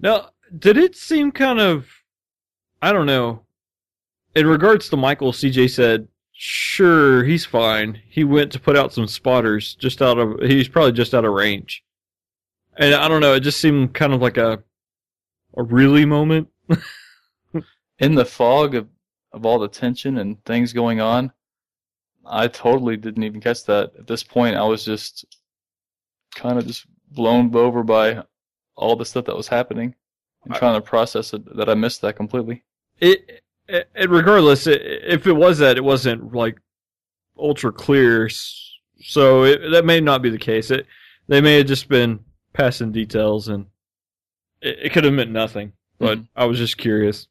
[0.00, 1.86] Now, did it seem kind of,
[2.82, 3.42] I don't know.
[4.34, 8.02] In regards to Michael, CJ said, "Sure, he's fine.
[8.08, 10.40] He went to put out some spotters, just out of.
[10.40, 11.84] He's probably just out of range."
[12.76, 13.34] And I don't know.
[13.34, 14.62] It just seemed kind of like a,
[15.56, 16.48] a really moment.
[17.98, 18.88] In the fog of
[19.32, 21.32] of all the tension and things going on,
[22.26, 23.92] I totally didn't even catch that.
[23.98, 25.24] At this point, I was just
[26.36, 28.22] kind of just blown over by
[28.76, 29.94] all the stuff that was happening
[30.44, 32.62] and I- trying to process it that I missed that completely.
[33.00, 36.58] It, it, it regardless, i if it was that, it wasn't like
[37.38, 38.28] ultra clear.
[39.00, 40.70] So it, that may not be the case.
[40.70, 40.86] It
[41.28, 42.20] they may have just been
[42.52, 43.66] passing details, and
[44.60, 45.72] it, it could have meant nothing.
[45.98, 46.40] But mm-hmm.
[46.40, 47.26] I was just curious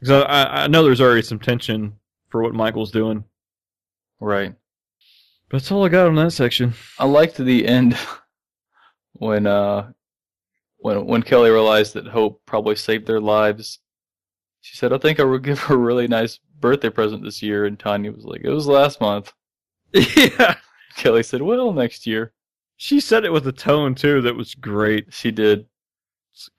[0.00, 1.94] because I, I know there's already some tension
[2.30, 3.24] for what Michael's doing.
[4.20, 4.54] Right.
[5.54, 6.74] That's all I got on that section.
[6.98, 7.96] I liked the end
[9.12, 9.92] when uh
[10.78, 13.78] when when Kelly realized that Hope probably saved their lives.
[14.62, 17.66] She said, "I think I will give her a really nice birthday present this year."
[17.66, 19.32] And Tanya was like, "It was last month."
[19.92, 20.56] yeah,
[20.96, 22.32] Kelly said, "Well, next year."
[22.76, 25.06] she said it with a tone too that was great.
[25.14, 25.66] She did.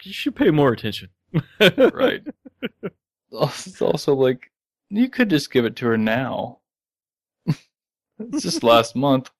[0.03, 1.09] You should pay more attention.
[1.59, 2.25] Right.
[3.31, 4.53] it's also like
[4.89, 6.59] you could just give it to her now.
[8.19, 9.29] It's just last month.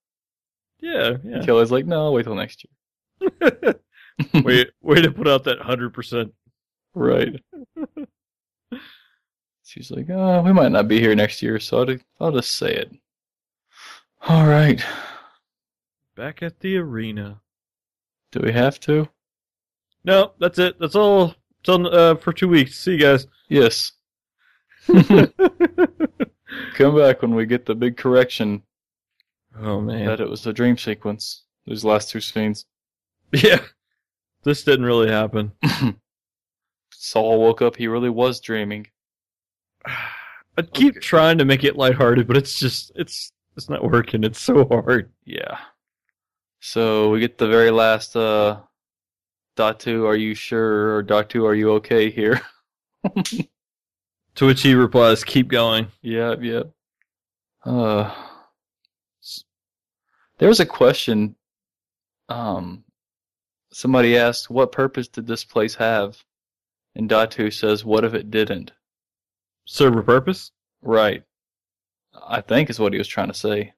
[0.81, 1.41] Yeah, yeah.
[1.41, 3.75] Kelly's like, "No, wait till next year."
[4.43, 6.33] way, way to put out that hundred percent.
[6.93, 7.41] Right.
[9.65, 12.73] She's like, oh, we might not be here next year, so I'll, I'll just say
[12.73, 12.91] it.
[14.27, 14.81] All right.
[16.15, 17.41] Back at the arena.
[18.31, 19.09] Do we have to?
[20.03, 20.79] No, that's it.
[20.79, 21.33] That's all.
[21.59, 22.77] It's on uh, for two weeks.
[22.77, 23.27] See you guys.
[23.49, 23.91] Yes.
[26.75, 28.61] Come back when we get the big correction
[29.61, 30.05] oh man.
[30.05, 31.43] that it was a dream sequence.
[31.65, 32.65] Those last two scenes.
[33.33, 33.61] Yeah.
[34.43, 35.51] This didn't really happen.
[36.93, 38.87] Saul woke up, he really was dreaming.
[40.57, 40.99] I keep Okay.
[41.01, 44.23] trying to make it lighthearted, but it's just it's it's not working.
[44.23, 45.11] It's so hard.
[45.25, 45.57] Yeah.
[46.61, 48.59] So we get the very last uh
[49.57, 50.95] Datu, are you sure?
[50.95, 52.41] Or Datu, are you okay here?
[54.35, 56.71] To which he replies, "Keep going." Yep, yep.
[57.63, 58.13] Uh,
[60.37, 61.35] there was a question.
[62.27, 62.83] Um,
[63.71, 66.23] somebody asked, "What purpose did this place have?"
[66.95, 68.73] And Datu says, "What if it didn't?"
[69.65, 70.51] Serve a purpose.
[70.81, 71.23] Right.
[72.27, 73.73] I think is what he was trying to say.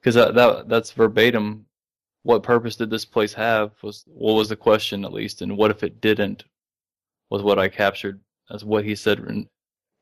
[0.00, 1.66] Because that, that that's verbatim.
[2.22, 3.72] What purpose did this place have?
[3.82, 5.42] Was what was the question at least?
[5.42, 6.44] And what if it didn't?
[7.30, 9.48] Was what I captured as what he said in,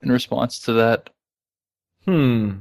[0.03, 1.11] in response to that.
[2.05, 2.61] Hmm.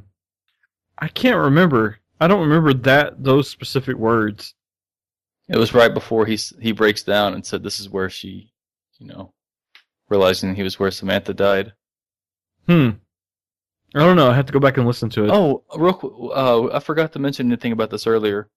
[0.98, 2.00] I can't remember.
[2.20, 4.54] I don't remember that those specific words.
[5.50, 8.52] It was right before he he breaks down and said, "This is where she,
[9.00, 9.34] you know,
[10.10, 11.74] realizing he was where Samantha died."
[12.68, 12.92] Hmm.
[13.96, 14.30] I don't know.
[14.30, 15.32] I have to go back and listen to it.
[15.32, 18.50] Oh, real quick, uh, I forgot to mention anything about this earlier.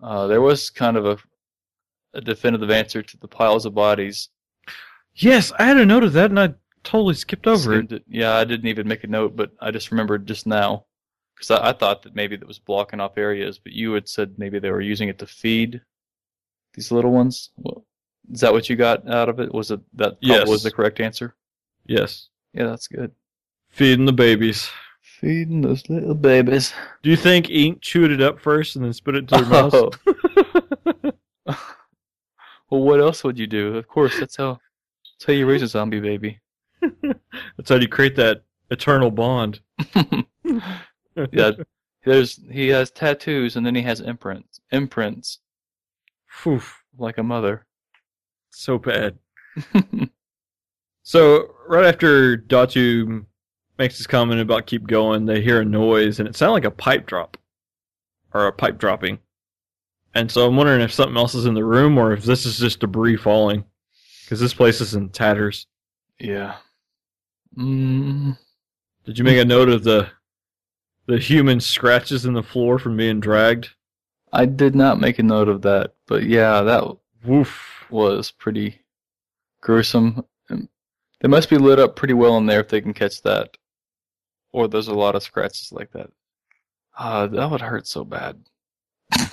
[0.00, 1.18] Uh, there was kind of a
[2.14, 4.28] a definitive answer to the piles of bodies.
[5.14, 7.76] Yes, I had a note of that, and I totally skipped over it.
[7.76, 8.04] Skimmed it.
[8.08, 10.84] Yeah, I didn't even make a note, but I just remembered just now
[11.34, 14.34] because I, I thought that maybe that was blocking off areas, but you had said
[14.38, 15.80] maybe they were using it to feed
[16.74, 17.50] these little ones.
[17.56, 17.84] Well,
[18.30, 19.52] is that what you got out of it?
[19.54, 20.48] Was it that Yes.
[20.48, 21.34] was the correct answer?
[21.86, 23.12] Yes, Yeah, that's good.
[23.70, 24.68] feeding the babies.
[25.00, 26.72] Feeding those little babies.
[27.02, 29.74] Do you think Ink chewed it up first and then spit it into their mouths?
[29.74, 31.12] Oh.
[32.70, 33.76] well, what else would you do?
[33.76, 34.60] Of course, that's how
[35.14, 36.38] that's how you raise a zombie baby.
[36.82, 39.60] That's how you create that eternal bond.
[41.32, 41.52] yeah,
[42.04, 44.60] there's he has tattoos and then he has imprints.
[44.70, 45.38] Imprints
[46.26, 46.62] Phew,
[46.98, 47.66] like a mother.
[48.50, 49.18] so bad.
[51.08, 53.24] So right after Datu
[53.78, 56.70] makes his comment about keep going, they hear a noise and it sounded like a
[56.70, 57.38] pipe drop
[58.34, 59.18] or a pipe dropping.
[60.14, 62.58] And so I'm wondering if something else is in the room or if this is
[62.58, 63.64] just debris falling
[64.22, 65.66] because this place is in tatters.
[66.18, 66.56] yeah.
[67.56, 68.36] Mm,
[69.04, 70.08] Did you make a note of the
[71.06, 73.70] the human scratches in the floor from being dragged?
[74.32, 76.84] I did not make a note of that, but yeah, that
[77.24, 77.86] Woof.
[77.90, 78.80] was pretty
[79.62, 80.24] gruesome.
[81.20, 83.56] They must be lit up pretty well in there if they can catch that.
[84.52, 86.10] Or there's a lot of scratches like that.
[86.96, 88.38] Ah, that would hurt so bad.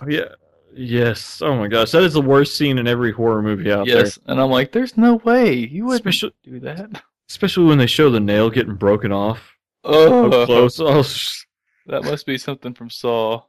[0.01, 0.29] Oh, yeah.
[0.73, 1.41] Yes.
[1.43, 4.41] Oh my gosh, that is the worst scene in every horror movie out yes, and
[4.41, 7.01] I'm like, there's no way you would Especially, do that.
[7.29, 9.55] Especially when they show the nail getting broken off.
[9.83, 10.79] Oh, Up close.
[10.79, 11.45] Oh, s-
[11.87, 13.41] that must be something from Saw.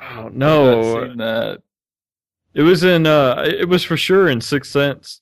[0.00, 1.06] oh I've no.
[1.06, 1.62] seen that.
[2.54, 3.06] It was in.
[3.06, 5.20] Uh, it was for sure in Sixth Sense.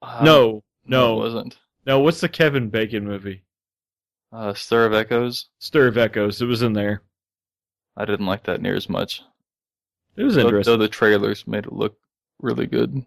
[0.00, 1.58] Uh, no, it no, wasn't.
[1.86, 2.00] no.
[2.00, 3.44] What's the Kevin Bacon movie?
[4.32, 5.48] Uh, Stir of Echoes.
[5.58, 6.40] Stir of Echoes.
[6.42, 7.02] It was in there.
[7.96, 9.22] I didn't like that near as much.
[10.16, 10.72] It was Though, interesting.
[10.72, 11.96] though the trailers made it look
[12.40, 13.04] really good.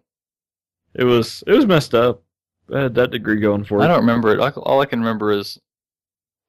[0.94, 1.42] It was.
[1.46, 2.22] It was messed up.
[2.68, 3.84] It had that degree going for it.
[3.84, 4.40] I don't remember it.
[4.58, 5.58] All I can remember is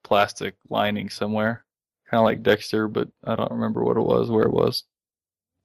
[0.04, 1.64] plastic lining somewhere.
[2.10, 4.84] kind of like Dexter, but I don't remember what it was, where it was.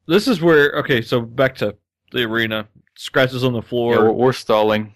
[0.06, 1.76] This is where okay, so back to
[2.10, 2.66] the arena.
[2.96, 4.04] Scratches on the Yeah, floor.
[4.06, 4.94] we're, we're stalling.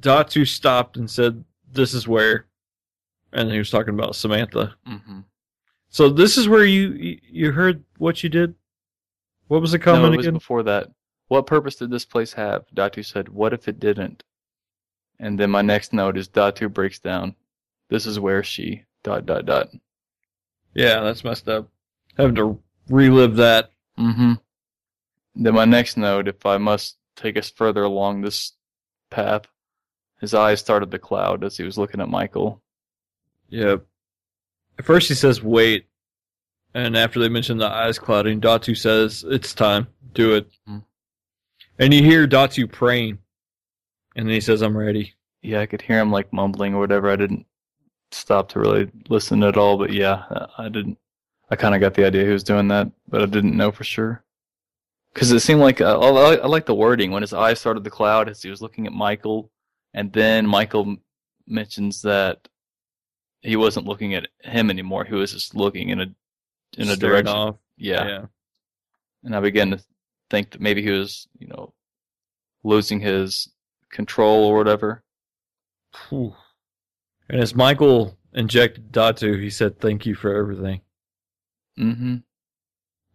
[0.00, 2.46] Datu stopped and said, "This is where,"
[3.32, 4.74] and he was talking about Samantha.
[4.84, 5.20] hmm
[5.88, 8.54] So this is where you you- heard what you did.
[9.46, 10.34] What was the comment No, it was again?
[10.34, 10.90] before that.
[11.28, 12.66] What purpose did this place have?
[12.74, 14.24] Datu said, "What if it didn't?"
[15.20, 17.34] And then my next note is Datu breaks down.
[17.88, 19.68] This is where she dot dot dot.
[20.74, 21.68] Yeah, that's messed up.
[22.16, 23.72] Having to relive that.
[23.98, 24.34] Mm-hmm.
[25.36, 28.52] Then my next note, if I must take us further along this
[29.10, 29.46] path,
[30.20, 32.62] his eyes started to cloud as he was looking at Michael.
[33.48, 33.86] Yep.
[34.78, 35.88] At first he says wait,
[36.74, 39.88] and after they mention the eyes clouding, Datu says it's time.
[40.12, 40.48] Do it.
[40.68, 40.84] Mhm.
[41.78, 43.18] And you hear Datu praying,
[44.18, 47.08] and then he says, "I'm ready." Yeah, I could hear him like mumbling or whatever.
[47.08, 47.46] I didn't
[48.10, 50.24] stop to really listen at all, but yeah,
[50.58, 50.98] I didn't.
[51.50, 53.84] I kind of got the idea he was doing that, but I didn't know for
[53.84, 54.24] sure.
[55.14, 58.28] Because it seemed like uh, I, like the wording when his eyes started to cloud
[58.28, 59.52] as he was looking at Michael,
[59.94, 60.96] and then Michael
[61.46, 62.48] mentions that
[63.40, 65.04] he wasn't looking at him anymore.
[65.04, 66.06] He was just looking in a
[66.76, 67.28] in a direction.
[67.28, 67.56] off.
[67.76, 68.08] Yeah.
[68.08, 68.24] yeah.
[69.22, 69.80] and I began to
[70.28, 71.72] think that maybe he was, you know,
[72.64, 73.48] losing his
[73.90, 75.02] control or whatever.
[76.10, 76.32] And
[77.30, 80.80] as Michael injected Datu, he said, "Thank you for everything."
[81.78, 82.16] Mm-hmm.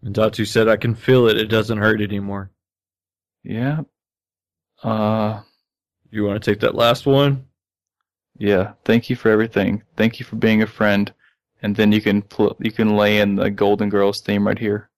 [0.03, 1.37] And Datu said, "I can feel it.
[1.37, 2.51] It doesn't hurt anymore."
[3.43, 3.81] Yeah.
[4.81, 5.41] Uh,
[6.11, 7.45] You want to take that last one?
[8.37, 8.73] yeah.
[8.85, 9.83] Thank you for everything.
[9.95, 11.13] Thank you for being a friend.
[11.61, 14.89] And then you can pl- you can lay in the Golden Girls theme right here.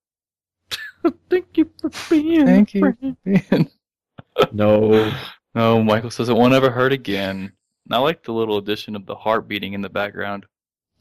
[1.30, 2.46] Thank you for being.
[2.46, 3.16] Thank a you.
[3.50, 3.70] friend.
[4.52, 5.12] No.
[5.56, 7.54] No, Michael says it won't ever hurt again.
[7.90, 10.46] I like the little addition of the heart beating in the background.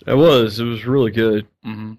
[0.06, 0.60] It was.
[0.60, 1.46] It was really good.
[1.64, 1.94] Mm-hmm.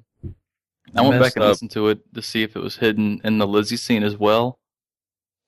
[0.96, 1.50] I went back and up.
[1.50, 4.60] listened to it to see if it was hidden in the Lizzie scene as well,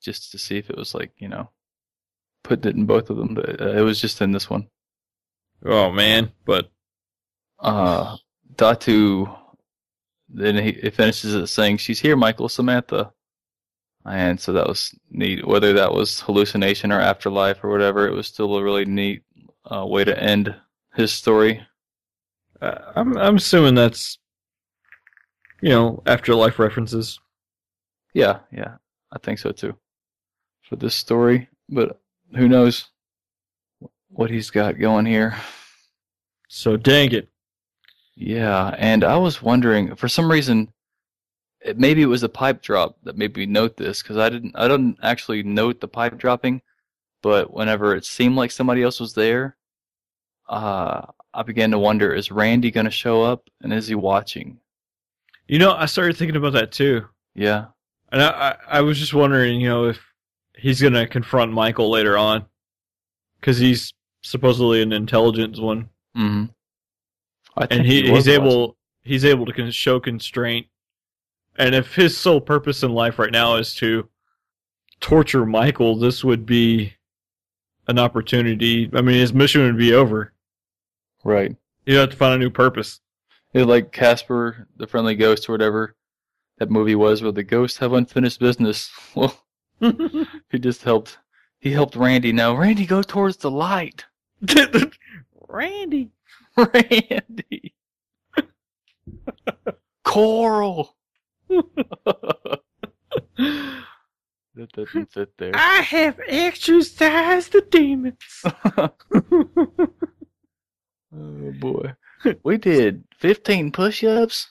[0.02, 1.50] just to see if it was like you know,
[2.44, 3.34] put it in both of them.
[3.34, 4.68] But uh, it was just in this one.
[5.64, 6.70] Oh man, but
[7.60, 8.16] Uh,
[8.54, 9.36] Datu,
[10.28, 13.12] then he it finishes it saying, "She's here, Michael, Samantha,"
[14.06, 15.46] and so that was neat.
[15.46, 19.22] Whether that was hallucination or afterlife or whatever, it was still a really neat
[19.70, 20.54] uh, way to end
[20.94, 21.60] his story.
[22.60, 24.18] uh, I'm I'm assuming that's
[25.60, 27.18] you know afterlife references.
[28.14, 28.76] Yeah, yeah,
[29.12, 29.76] I think so too.
[30.62, 32.00] For this story, but
[32.34, 32.88] who knows
[34.08, 35.36] what he's got going here.
[36.48, 37.28] So dang it.
[38.14, 40.72] Yeah, and I was wondering for some reason,
[41.60, 44.54] it, maybe it was a pipe drop that made me note this because I didn't.
[44.56, 46.62] I didn't actually note the pipe dropping,
[47.22, 49.56] but whenever it seemed like somebody else was there,
[50.48, 54.60] uh, I began to wonder: Is Randy going to show up, and is he watching?
[55.46, 57.66] You know, I started thinking about that too, Yeah,
[58.12, 60.00] and I I, I was just wondering, you know, if
[60.56, 62.46] he's gonna confront Michael later on,
[63.40, 63.92] because he's
[64.22, 66.46] supposedly an intelligence one, hmm
[67.56, 68.42] I and he, was he's watching.
[68.46, 70.66] able he's able to show constraint.
[71.58, 74.08] And if his sole purpose in life right now is to
[75.00, 76.92] torture Michael, this would be
[77.88, 78.88] an opportunity.
[78.94, 80.32] I mean, his mission would be over.
[81.24, 81.54] right.
[81.84, 83.00] He'd have to find a new purpose.
[83.54, 85.96] It's like Casper, the Friendly Ghost, or whatever
[86.58, 88.90] that movie was, where the ghosts have unfinished business.
[89.14, 89.34] Well,
[90.50, 91.18] he just helped.
[91.60, 92.32] He helped Randy.
[92.32, 94.04] Now, Randy, go towards the light.
[95.48, 96.10] Randy.
[96.56, 97.74] Randy.
[100.04, 100.94] Coral.
[104.58, 105.52] That doesn't fit there.
[105.54, 108.16] I have exercised the demons.
[111.14, 111.92] oh boy.
[112.42, 114.50] We did 15 push-ups.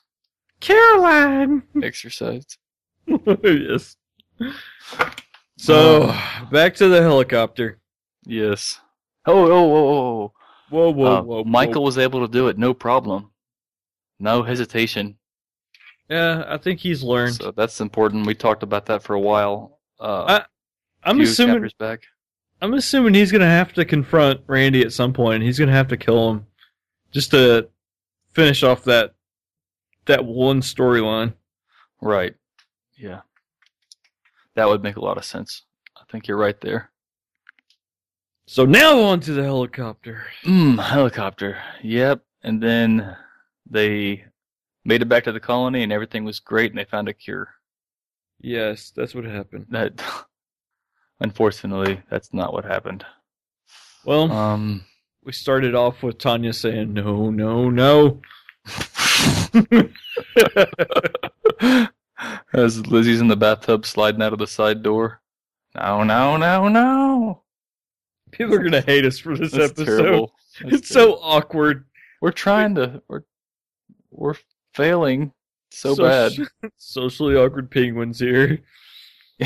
[0.62, 1.64] Carol Anne.
[1.84, 2.58] Exercised.
[3.44, 3.98] yes.
[5.58, 6.16] So
[6.52, 7.80] back to the helicopter.
[8.26, 8.80] Yes.
[9.26, 10.34] Oh, oh, oh, oh.
[10.70, 11.44] Whoa, whoa, Uh, whoa!
[11.44, 11.86] Michael whoa.
[11.88, 13.32] was able to do it, no problem.
[14.20, 15.18] No hesitation.
[16.10, 17.36] Yeah, I think he's learned.
[17.36, 18.26] So that's important.
[18.26, 19.80] We talked about that for a while.
[20.00, 20.46] Uh, I-
[21.04, 21.70] I'm assuming.
[21.80, 22.02] back.
[22.62, 25.44] I'm assuming he's gonna have to confront Randy at some point.
[25.44, 26.48] He's gonna have to kill him,
[27.12, 27.70] just to
[28.34, 29.14] finish off that
[30.06, 31.34] that one storyline.
[32.02, 32.36] Right.
[32.96, 33.22] Yeah.
[34.56, 35.64] That would make a lot of sense.
[35.96, 36.90] I think you're right there.
[38.48, 40.26] So now on to the helicopter.
[40.46, 41.58] Mm, helicopter.
[41.84, 42.22] Yep.
[42.44, 43.16] And then
[43.70, 44.26] they
[44.88, 47.50] made it back to the colony and everything was great and they found a cure.
[48.40, 49.68] Yes, that's what happened.
[49.70, 50.02] That
[51.20, 53.06] unfortunately that's not what happened.
[54.06, 54.86] Well, Um
[55.24, 58.22] we started off with Tanya saying no, no, no.
[62.54, 65.22] As Lizzie's in the bathtub sliding out of the side door.
[65.76, 67.42] No, no, no, no.
[68.32, 69.98] People are gonna hate us for this That's episode.
[70.02, 70.34] terrible.
[70.62, 71.86] That's It's so awkward.
[72.22, 73.02] We're trying to.
[73.08, 73.24] We're
[74.12, 74.36] we're
[74.78, 75.34] failing
[75.72, 76.32] so bad.
[76.78, 78.60] Socially awkward penguins here.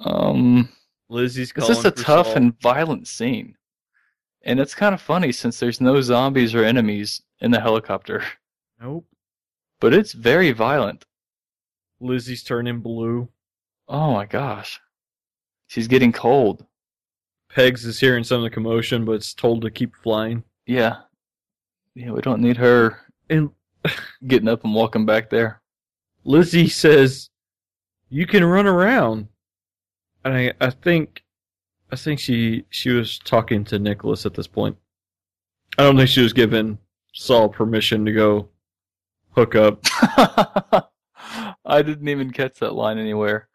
[0.00, 0.68] um,
[1.08, 3.54] Lizzie's it's calling just a for tough and violent scene,
[4.44, 8.22] and it's kind of funny since there's no zombies or enemies in the helicopter,
[8.80, 9.04] nope.
[9.80, 11.04] but it's very violent.
[12.00, 13.28] Lizzie's turning blue.
[13.88, 14.80] Oh my gosh,
[15.66, 16.64] she's getting cold.
[17.50, 20.44] Pegs is hearing some of the commotion, but it's told to keep flying.
[20.66, 21.00] Yeah,
[21.94, 23.50] yeah, we don't need her And
[24.26, 25.60] getting up and walking back there.
[26.24, 27.30] Lizzie says,
[28.08, 29.28] "You can run around."
[30.24, 31.22] And I, I think,
[31.90, 34.76] I think she she was talking to Nicholas at this point.
[35.78, 36.78] I don't think she was giving
[37.14, 38.48] Saul permission to go
[39.34, 39.82] hook up.
[41.64, 43.48] I didn't even catch that line anywhere.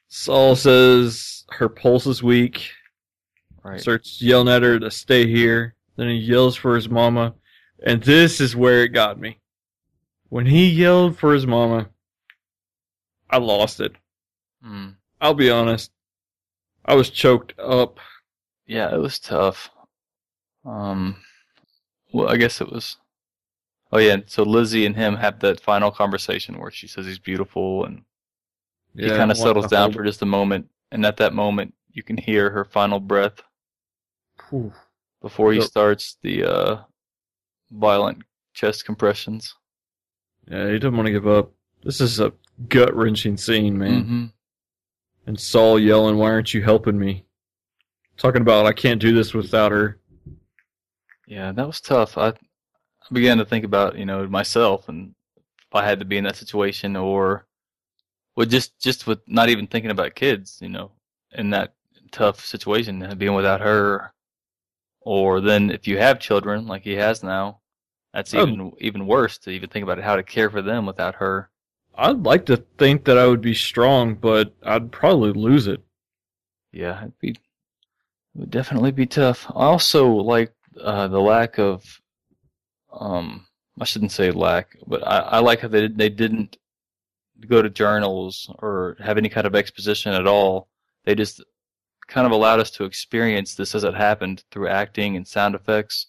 [0.07, 2.71] Saul says her pulse is weak.
[3.63, 3.81] Right.
[3.81, 5.75] Starts yelling at her to stay here.
[5.95, 7.35] Then he yells for his mama,
[7.85, 9.39] and this is where it got me.
[10.29, 11.89] When he yelled for his mama,
[13.29, 13.93] I lost it.
[14.63, 14.89] Hmm.
[15.19, 15.91] I'll be honest.
[16.85, 17.99] I was choked up.
[18.65, 19.69] Yeah, it was tough.
[20.65, 21.17] Um,
[22.13, 22.97] well, I guess it was.
[23.91, 27.83] Oh yeah, so Lizzie and him have that final conversation where she says he's beautiful,
[27.83, 28.03] and
[28.95, 32.17] he kind of settles down for just a moment, and at that moment, you can
[32.17, 33.41] hear her final breath
[34.51, 34.55] it.
[34.55, 34.73] Whew.
[35.21, 36.83] before he So- starts the uh,
[37.71, 38.23] violent
[38.53, 39.55] chest compressions.
[40.47, 41.51] Yeah, he doesn't want to give up.
[41.83, 42.33] This is a
[42.67, 44.03] gut wrenching scene, man.
[44.03, 44.25] hmm
[45.27, 47.25] And Saul yelling, "Why aren't you helping me?"
[48.17, 49.99] Talking about I can't do this without her.
[51.27, 52.17] Yeah, that was tough.
[52.17, 52.33] I, I
[53.13, 56.35] began to think about you know myself and if I had to be in that
[56.35, 57.45] situation, or
[58.35, 60.91] well, just just with not even thinking about kids, you know,
[61.33, 61.73] in that
[62.11, 64.11] tough situation, being without her,
[65.01, 67.59] or then if you have children like he has now,
[68.13, 68.41] that's Oh.
[68.47, 71.49] even even worse to even think about how to care for them without her.
[71.95, 75.81] I'd like to think that I would be strong, but I'd probably lose it.
[76.71, 77.37] Yeah, it'd be it
[78.35, 79.45] would definitely be tough.
[79.49, 82.01] I also like uh, the lack of
[82.93, 83.45] um
[83.79, 86.57] I shouldn't say lack, but I, I like how they they didn't
[87.47, 90.67] go to journals or have any kind of exposition at all.
[91.05, 91.43] They just
[92.11, 96.07] kind of allowed us to experience this as it happened through acting and sound effects,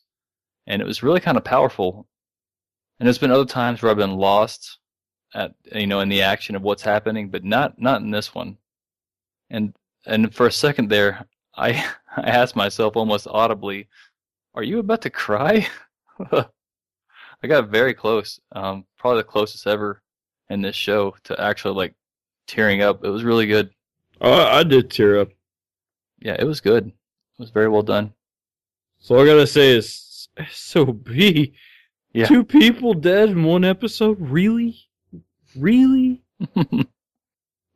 [0.66, 2.08] and it was really kind of powerful.
[2.98, 4.78] And there's been other times where I've been lost
[5.34, 8.58] at you know in the action of what's happening, but not not in this one.
[9.48, 9.74] And
[10.04, 11.24] and for a second there,
[11.56, 11.70] I
[12.16, 13.88] I asked myself almost audibly,
[14.54, 15.68] "Are you about to cry?"
[17.44, 20.02] I got very close, um, probably the closest ever
[20.50, 21.94] in this show to actually like
[22.46, 23.04] tearing up.
[23.04, 23.70] It was really good.
[24.20, 25.28] Oh, I did tear up.
[26.22, 26.86] Yeah, it was good.
[26.86, 26.92] It
[27.38, 28.12] was very well done.
[29.00, 31.08] So all I gotta say is, SOB.
[32.14, 32.26] Yeah.
[32.26, 34.18] Two people dead in one episode?
[34.20, 34.76] Really?
[35.56, 36.22] Really?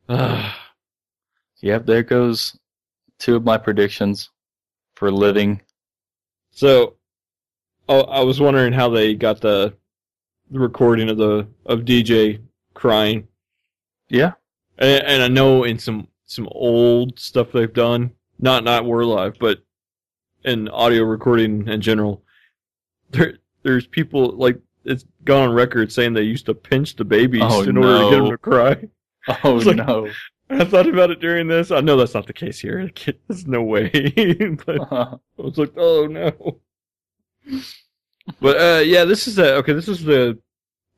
[0.09, 0.73] Ah,
[1.61, 2.57] Yep, there goes
[3.19, 4.29] two of my predictions
[4.95, 5.61] for living.
[6.51, 6.97] so,
[7.89, 9.73] oh, I was wondering how they got the,
[10.51, 12.39] the recording of the of DJ
[12.75, 13.27] crying,
[14.09, 14.33] Yeah,
[14.77, 19.35] and, and I know in some some old stuff they've done, not not We're Alive,
[19.39, 19.59] but
[20.43, 22.23] in audio recording in general,
[23.11, 27.41] there there's people like it's gone on record saying they used to pinch the babies
[27.43, 28.87] Oh, in order to get them to cry.
[29.43, 30.09] Oh like- no.
[30.49, 31.71] I thought about it during this.
[31.71, 32.89] I know that's not the case here.
[33.27, 33.89] There's no way.
[34.65, 36.61] but I was like, oh no.
[38.39, 39.73] But uh, yeah, this is a, okay.
[39.73, 40.39] This is the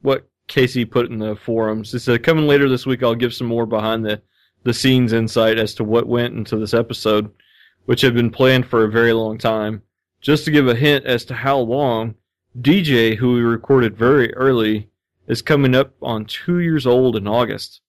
[0.02, 1.94] what Casey put in the forums.
[1.96, 3.02] It said coming later this week.
[3.02, 4.22] I'll give some more behind the
[4.64, 7.32] the scenes insight as to what went into this episode,
[7.86, 9.82] which had been planned for a very long time.
[10.22, 12.16] Just to give a hint as to how long,
[12.60, 14.89] DJ, who we recorded very early,
[15.28, 17.82] is coming up on two years old in August.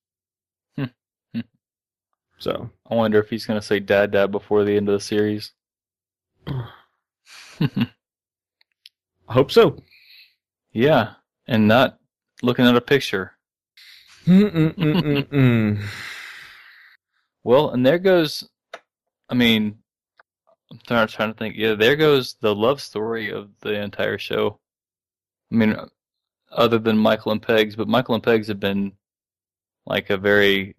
[0.76, 0.84] Hmm.
[1.34, 1.40] Hmm.
[2.38, 5.52] so I wonder if he's gonna say "dad, dad" before the end of the series.
[6.46, 7.88] I
[9.28, 9.82] hope so.
[10.72, 11.14] yeah,
[11.48, 11.98] and not
[12.42, 13.32] looking at a picture.
[14.26, 15.82] Mm-mm-mm-mm-mm.
[17.45, 18.49] Well, and there goes.
[19.28, 19.78] I mean,
[20.70, 21.57] I'm trying, trying to think.
[21.57, 24.59] Yeah, there goes the love story of the entire show.
[25.53, 25.76] I mean,
[26.53, 28.93] other than Michael and Pegs, but Michael and Pegs have been
[29.86, 30.76] like a very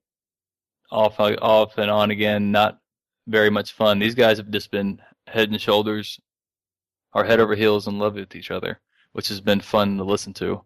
[0.92, 2.80] off, off and on again, not
[3.28, 4.00] very much fun.
[4.00, 6.20] These guys have just been head and shoulders,
[7.14, 8.80] are head over heels in love with each other,
[9.14, 10.64] which has been fun to listen to.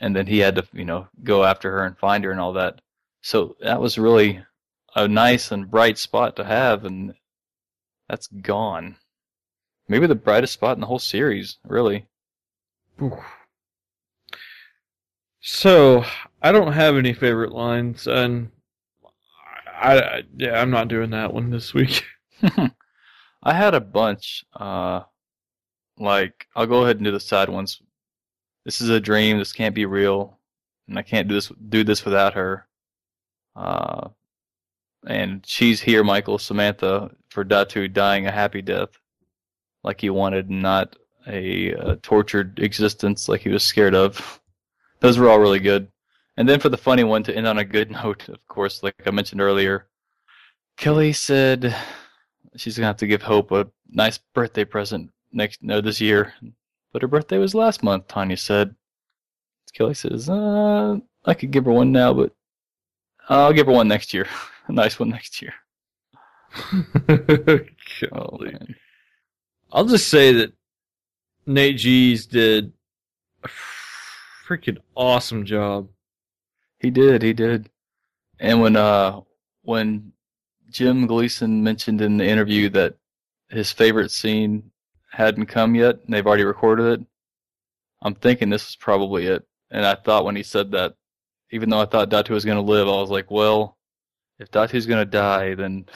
[0.00, 2.54] And then he had to, you know, go after her and find her and all
[2.54, 2.80] that.
[3.22, 4.44] So that was really
[4.94, 7.14] a nice and bright spot to have, and
[8.08, 8.96] that's gone.
[9.88, 12.06] Maybe the brightest spot in the whole series, really.
[13.00, 13.18] Oof.
[15.40, 16.04] So
[16.40, 18.50] I don't have any favorite lines, and
[19.66, 22.04] I, I yeah, I'm not doing that one this week.
[23.42, 24.44] I had a bunch.
[24.54, 25.02] Uh,
[25.98, 27.80] like I'll go ahead and do the sad ones.
[28.64, 29.38] This is a dream.
[29.38, 30.38] This can't be real,
[30.88, 32.66] and I can't do this do this without her.
[33.54, 34.08] Uh,
[35.06, 38.90] and she's here, Michael Samantha, for Datu dying a happy death,
[39.82, 40.96] like he wanted, not
[41.26, 44.40] a, tortured existence like he was scared of.
[45.00, 45.88] Those were all really good.
[46.36, 48.94] And then for the funny one to end on a good note, of course, like
[49.06, 49.86] I mentioned earlier,
[50.76, 51.74] Kelly said
[52.56, 56.32] she's gonna have to give Hope a nice birthday present next no this year.
[56.92, 58.74] But her birthday was last month, Tanya said.
[59.72, 62.34] Kelly says, uh, I could give her one now, but
[63.28, 64.26] I'll give her one next year.
[64.68, 65.54] a nice one next year.
[68.12, 68.74] Oh man.
[69.70, 70.52] I'll just say that
[71.46, 72.72] Nate G's did
[73.44, 75.88] a freaking awesome job.
[76.80, 77.70] He did, he did.
[78.40, 79.20] And when uh
[79.62, 80.12] when
[80.70, 82.96] Jim Gleason mentioned in the interview that
[83.48, 84.70] his favorite scene
[85.10, 87.06] hadn't come yet and they've already recorded it,
[88.02, 89.46] I'm thinking this was probably it.
[89.70, 90.94] And I thought when he said that,
[91.52, 93.76] even though I thought Datu was gonna live, I was like, well,
[94.38, 95.86] if Datu's gonna die, then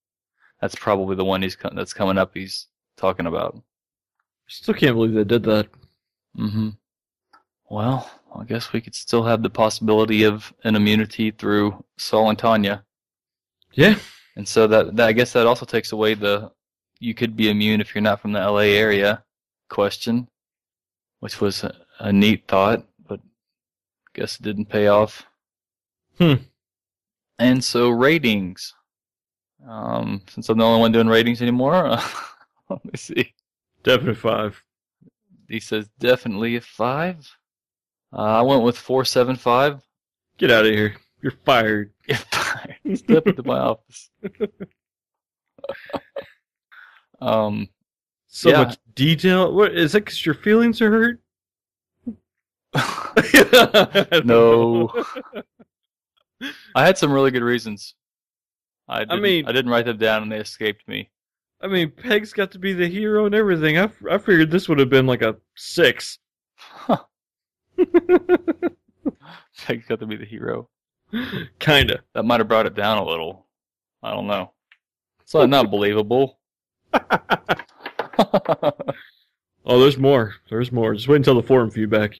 [0.60, 2.32] that's probably the one he's co- that's coming up.
[2.34, 3.62] He's talking about.
[4.48, 5.68] Still can't believe they did that.
[6.36, 6.70] Mm-hmm.
[7.70, 12.38] Well, I guess we could still have the possibility of an immunity through Saul and
[12.38, 12.84] Tanya.
[13.72, 13.96] Yeah.
[14.36, 16.50] And so that, that I guess that also takes away the
[17.00, 19.22] you could be immune if you're not from the LA area
[19.68, 20.28] question,
[21.20, 22.86] which was a, a neat thought,
[24.14, 25.24] guess it didn't pay off.
[26.18, 26.34] Hmm.
[27.38, 28.74] And so ratings.
[29.68, 31.98] Um, since I'm the only one doing ratings anymore,
[32.70, 33.34] let me see.
[33.82, 34.62] Definitely five.
[35.48, 37.28] He says definitely a five.
[38.12, 39.80] Uh, I went with four seven five.
[40.38, 40.96] Get out of here.
[41.22, 41.92] You're fired.
[42.30, 42.98] Fired.
[42.98, 44.10] Step into my office.
[47.20, 47.68] um,
[48.26, 48.64] So Yeah.
[48.64, 49.54] much detail.
[49.54, 50.04] What is that?
[50.04, 51.20] Because your feelings are hurt?
[54.24, 54.90] No.
[56.74, 57.94] I had some really good reasons.
[58.88, 61.10] I, didn't, I mean- I didn't write them down and they escaped me.
[61.60, 63.78] I mean, Peg's got to be the hero and everything.
[63.78, 66.18] I, I figured this would have been like a six.
[69.64, 70.68] Peg's got to be the hero.
[71.58, 72.00] Kinda.
[72.14, 73.46] That might have brought it down a little.
[74.02, 74.52] I don't know.
[75.22, 76.38] It's not, not believable.
[79.66, 80.34] Oh, there's more.
[80.50, 80.94] There's more.
[80.94, 82.18] Just wait until the forum feedback.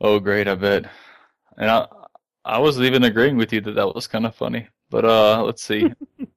[0.00, 0.48] Oh, great!
[0.48, 0.90] I bet.
[1.56, 1.86] And I,
[2.44, 4.68] I was even agreeing with you that that was kind of funny.
[4.90, 5.86] But uh, let's see.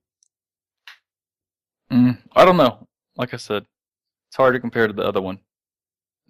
[1.92, 2.88] mm, I don't know.
[3.16, 3.66] Like I said,
[4.30, 5.40] it's hard to compare to the other one.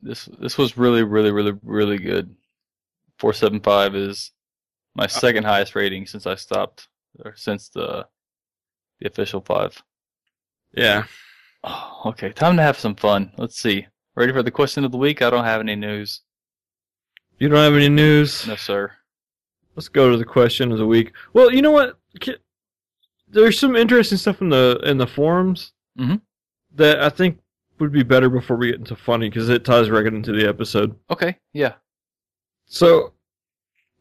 [0.02, 2.36] This this was really, really, really, really good.
[3.20, 4.32] Four seven five is
[4.96, 6.88] my second highest rating since I stopped,
[7.24, 8.08] or since the
[9.00, 9.82] the official five.
[10.74, 11.04] Yeah.
[11.64, 13.32] Oh, okay, time to have some fun.
[13.38, 13.88] Let's see.
[14.16, 15.22] Ready for the question of the week?
[15.22, 16.22] I don't have any news.
[17.40, 18.48] You don't have any news?
[18.48, 18.92] No, sir.
[19.76, 21.12] Let's go to the question of the week.
[21.34, 21.98] Well, you know what?
[23.28, 26.22] There's some interesting stuff in the in the forums Mhm.
[26.76, 27.40] that I think
[27.80, 30.96] would be better before we get into funny because it ties right into the episode.
[31.10, 31.74] Okay, yeah.
[32.68, 33.14] So,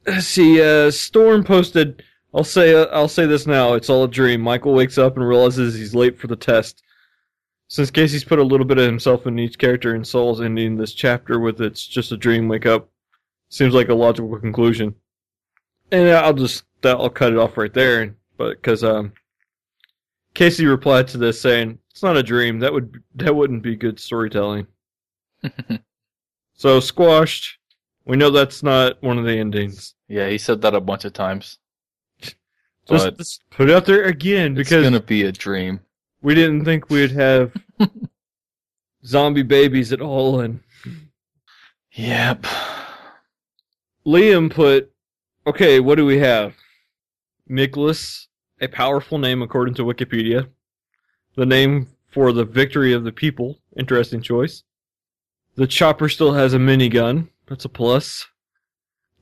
[0.06, 0.62] let's see.
[0.62, 2.02] Uh, Storm posted.
[2.34, 2.74] I'll say.
[2.74, 3.72] Uh, I'll say this now.
[3.74, 4.42] It's all a dream.
[4.42, 6.82] Michael wakes up and realizes he's late for the test.
[7.68, 10.92] Since Casey's put a little bit of himself in each character, and Saul's ending this
[10.92, 12.46] chapter with "It's just a dream.
[12.48, 12.90] Wake up."
[13.52, 14.94] Seems like a logical conclusion.
[15.90, 18.16] And I'll just I'll cut it off right there.
[18.38, 19.12] But because um,
[20.32, 22.60] Casey replied to this saying, "It's not a dream.
[22.60, 24.66] That would that wouldn't be good storytelling."
[26.54, 27.58] So squashed.
[28.04, 29.94] We know that's not one of the endings.
[30.06, 31.58] yeah, he said that a bunch of times.
[32.20, 32.36] Just,
[32.88, 35.80] But just put it out there again because it's gonna be a dream.
[36.20, 37.52] we didn't think we'd have
[39.04, 40.40] zombie babies at all.
[40.40, 40.60] And
[41.94, 42.46] Yep.
[44.06, 44.90] Liam put,
[45.46, 46.54] okay, what do we have?
[47.46, 48.28] Nicholas,
[48.60, 50.48] a powerful name according to Wikipedia.
[51.36, 53.58] The name for the victory of the people.
[53.76, 54.64] Interesting choice.
[55.54, 57.28] The chopper still has a minigun.
[57.46, 58.26] That's a plus.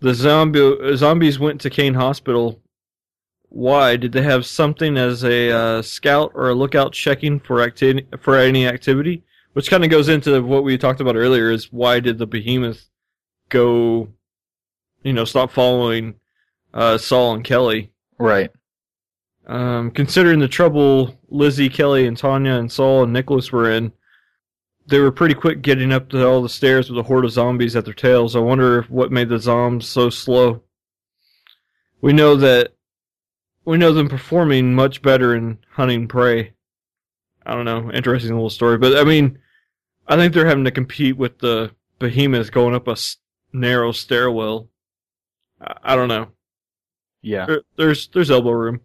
[0.01, 2.61] The zombie zombies went to Kane Hospital
[3.51, 8.07] why did they have something as a uh, scout or a lookout checking for activity
[8.21, 9.25] for any activity?
[9.53, 12.89] Which kind of goes into what we talked about earlier is why did the behemoth
[13.49, 14.09] go,
[15.03, 16.15] you know, stop following
[16.75, 17.93] uh, Saul and Kelly?
[18.19, 18.51] Right.
[19.47, 23.93] Um, considering the trouble Lizzie, Kelly, and Tanya, and Saul and Nicholas were in,
[24.87, 27.77] they were pretty quick getting up to all the stairs with a horde of zombies
[27.77, 28.37] at their tails.
[28.37, 30.63] I wonder what made the zombies so slow.
[32.01, 32.75] We know that
[33.65, 36.55] we know them performing much better in hunting prey.
[37.45, 39.39] I don't know, interesting little story, but I mean,
[40.07, 42.97] I think they're having to compete with the behemoths going up a
[43.53, 44.69] narrow stairwell.
[45.61, 46.29] I, I don't know.
[47.23, 47.47] Yeah.
[47.47, 48.81] There, there's there's elbow room.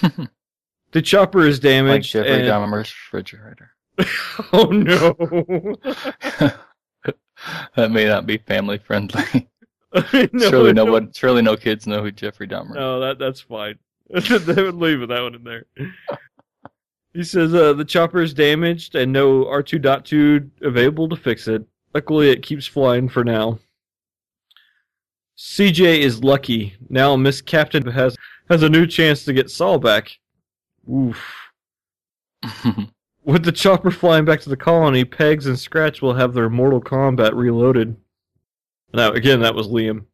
[0.92, 2.12] the chopper is like damaged.
[2.12, 3.70] Jeffrey and- Dahmer's refrigerator.
[4.52, 5.14] oh no!
[7.76, 9.48] that may not be family friendly.
[9.94, 12.74] no surely no no, one, surely no kids know who Jeffrey Dahmer.
[12.74, 13.78] No, that that's fine.
[14.10, 15.66] they would leave that one in there.
[17.12, 21.64] He says uh, the chopper is damaged and no R2.2 available to fix it.
[21.94, 23.60] Luckily, it keeps flying for now.
[25.36, 26.74] CJ is lucky.
[26.88, 28.16] Now Miss Captain has
[28.48, 30.18] has a new chance to get Saul back.
[30.90, 31.50] Oof.
[33.24, 36.80] With the chopper flying back to the colony, Pegs and Scratch will have their Mortal
[36.80, 37.96] Kombat reloaded.
[38.92, 40.04] Now, again, that was Liam.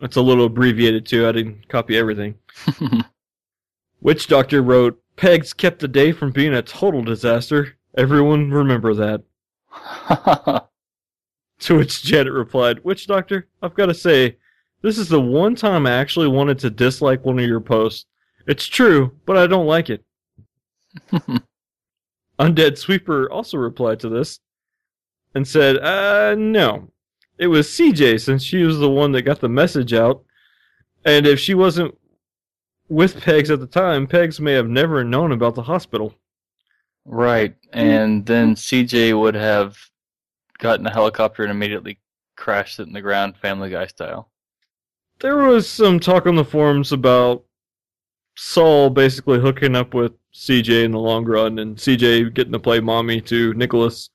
[0.00, 1.28] It's a little abbreviated too.
[1.28, 2.36] I didn't copy everything.
[4.00, 7.76] Witch Doctor wrote, Pegs kept the day from being a total disaster.
[7.96, 10.64] Everyone remember that.
[11.64, 14.36] To which Janet replied, Witch Doctor, I've got to say,
[14.82, 18.04] this is the one time I actually wanted to dislike one of your posts.
[18.46, 20.04] It's true, but I don't like it.
[22.38, 24.40] Undead Sweeper also replied to this
[25.34, 26.90] and said, uh, no.
[27.38, 30.22] It was CJ since she was the one that got the message out.
[31.06, 31.96] And if she wasn't
[32.90, 36.14] with Pegs at the time, Pegs may have never known about the hospital.
[37.06, 37.56] right.
[37.72, 39.78] And then CJ would have
[40.64, 41.98] gotten a helicopter and immediately
[42.36, 44.30] crashed it in the ground, Family Guy style.
[45.20, 47.44] There was some talk on the forums about
[48.34, 52.80] Saul basically hooking up with CJ in the long run and CJ getting to play
[52.80, 54.08] mommy to Nicholas.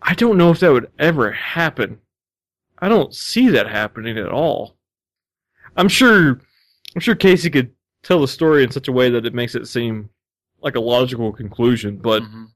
[0.00, 2.00] I don't know if that would ever happen.
[2.78, 4.78] I don't see that happening at all.
[5.76, 6.40] I'm sure
[6.94, 7.70] I'm sure Casey could
[8.02, 10.08] tell the story in such a way that it makes it seem
[10.62, 12.46] like a logical conclusion, but Mhm.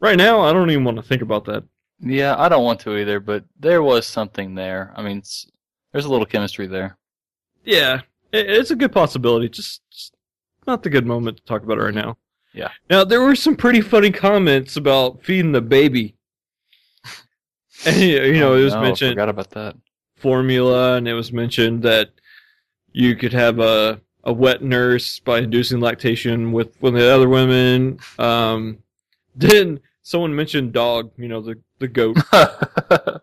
[0.00, 1.62] right now I don't even want to think about that.
[2.00, 4.92] Yeah, I don't want to either, but there was something there.
[4.96, 5.22] I mean,
[5.92, 6.96] there's a little chemistry there.
[7.64, 9.48] Yeah, it, it's a good possibility.
[9.48, 10.14] Just, just
[10.66, 12.16] not the good moment to talk about it right now.
[12.54, 12.70] Yeah.
[12.88, 16.14] Now there were some pretty funny comments about feeding the baby.
[17.86, 19.76] And you know, Oh, it was no, I mentioned forgot about that.
[20.16, 22.10] formula, and it was mentioned that
[22.92, 27.28] you could have a a wet nurse by inducing lactation with one of the other
[27.28, 27.98] women.
[28.18, 28.78] Um,
[29.36, 29.78] then
[30.08, 32.16] someone mentioned dog, you know, the the goat,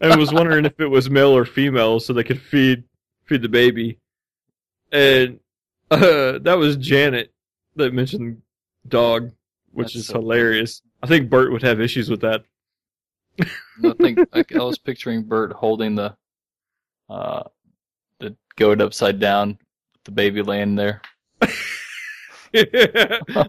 [0.00, 2.84] and was wondering if it was male or female, so they could feed
[3.24, 3.98] feed the baby.
[4.90, 5.40] And
[5.90, 7.32] uh, that was Janet
[7.76, 8.40] that mentioned
[8.88, 9.30] dog,
[9.72, 10.24] which That's is so funny.
[10.24, 10.80] hilarious.
[11.02, 12.44] I think Bert would have issues with that.
[13.40, 16.16] I think I, I was picturing Bert holding the
[17.10, 17.42] uh,
[18.20, 19.58] the goat upside down,
[19.92, 21.02] with the baby laying there.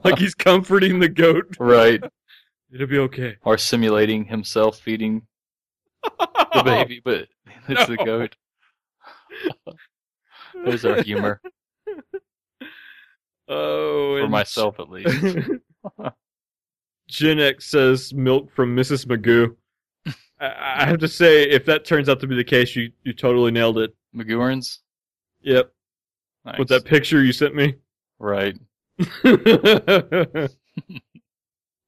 [0.03, 1.55] like he's comforting the goat.
[1.59, 2.03] Right.
[2.73, 3.35] It'll be okay.
[3.43, 5.27] Or simulating himself feeding
[6.03, 7.27] the baby, but
[7.69, 8.35] it's the goat.
[10.65, 11.41] There's our humor
[13.49, 15.49] Oh, for myself at least.
[17.09, 19.05] Gen X says milk from Mrs.
[19.05, 19.55] Magoo.
[20.39, 23.13] I, I have to say, if that turns out to be the case, you, you
[23.13, 23.93] totally nailed it.
[24.15, 24.79] McGourns.
[25.41, 25.71] Yep,
[26.45, 26.59] Nice.
[26.59, 27.75] with that picture you sent me.
[28.19, 28.57] Right.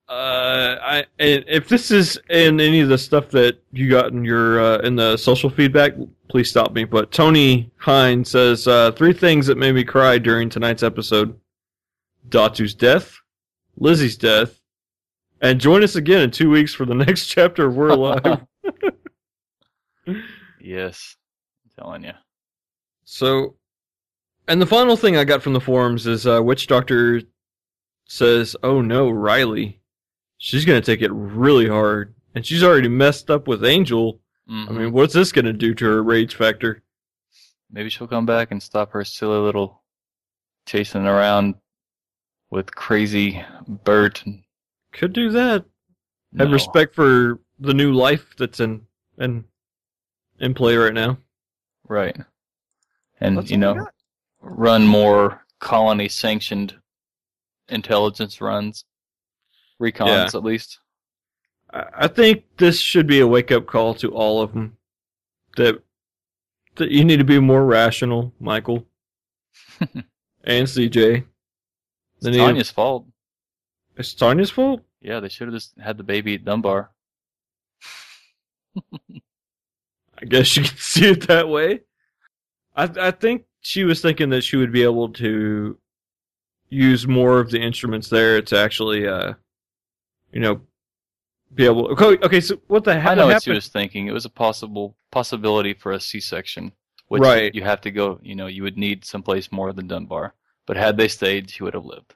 [0.07, 4.59] Uh, I if this is in any of the stuff that you got in your
[4.59, 5.93] uh, in the social feedback,
[6.29, 6.83] please stop me.
[6.83, 11.39] But Tony Hine says uh, three things that made me cry during tonight's episode:
[12.29, 13.17] Datu's death,
[13.77, 14.61] Lizzie's death,
[15.41, 18.45] and join us again in two weeks for the next chapter of We're Alive.
[20.65, 21.15] Yes.
[21.63, 22.13] I'm telling you.
[23.03, 23.55] So,
[24.47, 27.21] and the final thing I got from the forums is uh, Witch Doctor
[28.05, 29.79] says, "Oh no, Riley,
[30.37, 34.19] she's gonna take it really hard, and she's already messed up with Angel.
[34.47, 34.77] I Mhm.
[34.77, 36.83] mean, what's this gonna do to her rage factor?"
[37.69, 39.83] Maybe she'll come back and stop her silly little
[40.65, 41.55] chasing around
[42.51, 44.23] with crazy Bert.
[44.25, 44.43] and-
[44.91, 45.65] Could do that.
[46.37, 49.45] Have respect for the new life that's in in
[50.39, 51.17] in play right now.
[51.87, 52.15] Right.
[53.19, 53.87] And That's you know,
[54.41, 56.79] run more colony sanctioned
[57.69, 58.85] intelligence runs,
[59.81, 60.29] recons Yeah.
[60.33, 60.79] at least.
[61.71, 64.77] I I think this should be a wake up call to all of them
[65.57, 65.81] that
[66.75, 68.85] that you need to be more rational, Michael
[70.43, 71.25] and CJ.
[72.21, 73.07] They It's Tanya's fault.
[73.97, 74.81] It's Tanya's fault.
[75.01, 76.91] Yeah, they should have just had the baby at Dunbar.
[80.21, 81.81] I guess you can see it that way.
[82.75, 85.77] I I think she was thinking that she would be able to
[86.69, 89.33] use more of the instruments there to actually, uh,
[90.31, 90.61] you know,
[91.53, 91.87] be able.
[91.87, 93.11] Okay, okay so what the hell?
[93.11, 93.55] I know what she happened?
[93.55, 94.07] was thinking.
[94.07, 96.71] It was a possible possibility for a C-section,
[97.07, 97.53] which Right.
[97.55, 98.19] you have to go.
[98.21, 100.33] You know, you would need someplace more than Dunbar.
[100.65, 102.15] But had they stayed, she would have lived.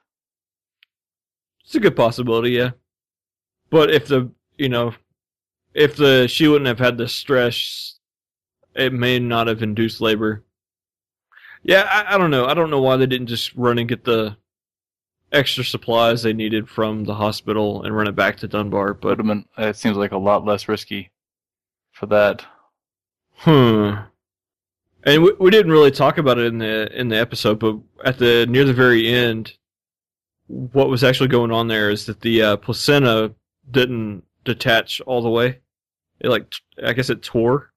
[1.64, 2.70] It's a good possibility, yeah.
[3.70, 4.94] But if the you know,
[5.72, 7.98] if the she wouldn't have had the stress,
[8.74, 10.44] it may not have induced labor.
[11.62, 12.46] Yeah, I, I don't know.
[12.46, 14.36] I don't know why they didn't just run and get the
[15.32, 18.94] extra supplies they needed from the hospital and run it back to Dunbar.
[18.94, 19.44] But been.
[19.58, 21.10] It seems like a lot less risky
[21.92, 22.44] for that.
[23.36, 23.92] hmm.
[25.02, 28.18] And we, we didn't really talk about it in the in the episode, but at
[28.18, 29.54] the near the very end,
[30.46, 33.34] what was actually going on there is that the uh, placenta
[33.70, 35.60] didn't detach all the way.
[36.20, 36.52] It like
[36.84, 37.72] I guess it tore,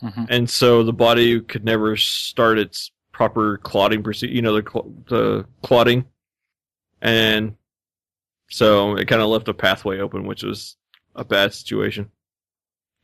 [0.00, 4.34] hmm and so the body could never start its proper clotting procedure.
[4.34, 6.06] You know the cl- the clotting,
[7.02, 7.56] and
[8.48, 10.76] so it kind of left a pathway open, which was
[11.14, 12.10] a bad situation.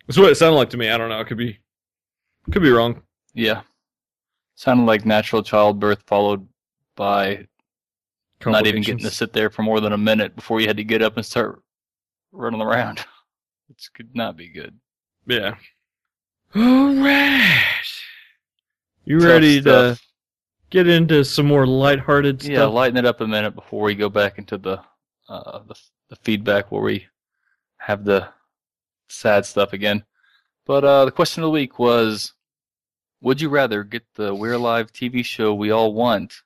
[0.07, 0.89] That's what it sounded like to me.
[0.89, 1.21] I don't know.
[1.21, 1.59] It could be
[2.51, 3.03] could be wrong.
[3.35, 3.63] Yeah,
[4.55, 6.49] sounded like natural childbirth followed
[6.97, 7.47] by
[8.47, 10.85] not even getting to sit there for more than a minute before you had to
[10.85, 11.63] get up and start
[12.33, 13.05] running around.
[13.69, 14.79] Which could not be good.
[15.27, 15.57] Yeah.
[16.55, 17.65] All right.
[19.05, 20.08] You Tough ready to stuff.
[20.71, 22.53] Get into some more lighthearted Yeah, stuff?
[22.53, 24.83] Yeah, lighten it up a minute before we go back into the
[25.29, 25.75] uh, the,
[26.11, 27.07] the feedback where we
[27.79, 28.29] have the
[29.09, 30.05] sad stuff again.
[30.67, 32.35] But uh, the question of the week was:
[33.23, 36.43] Would you rather get the We're Alive TV show we all want,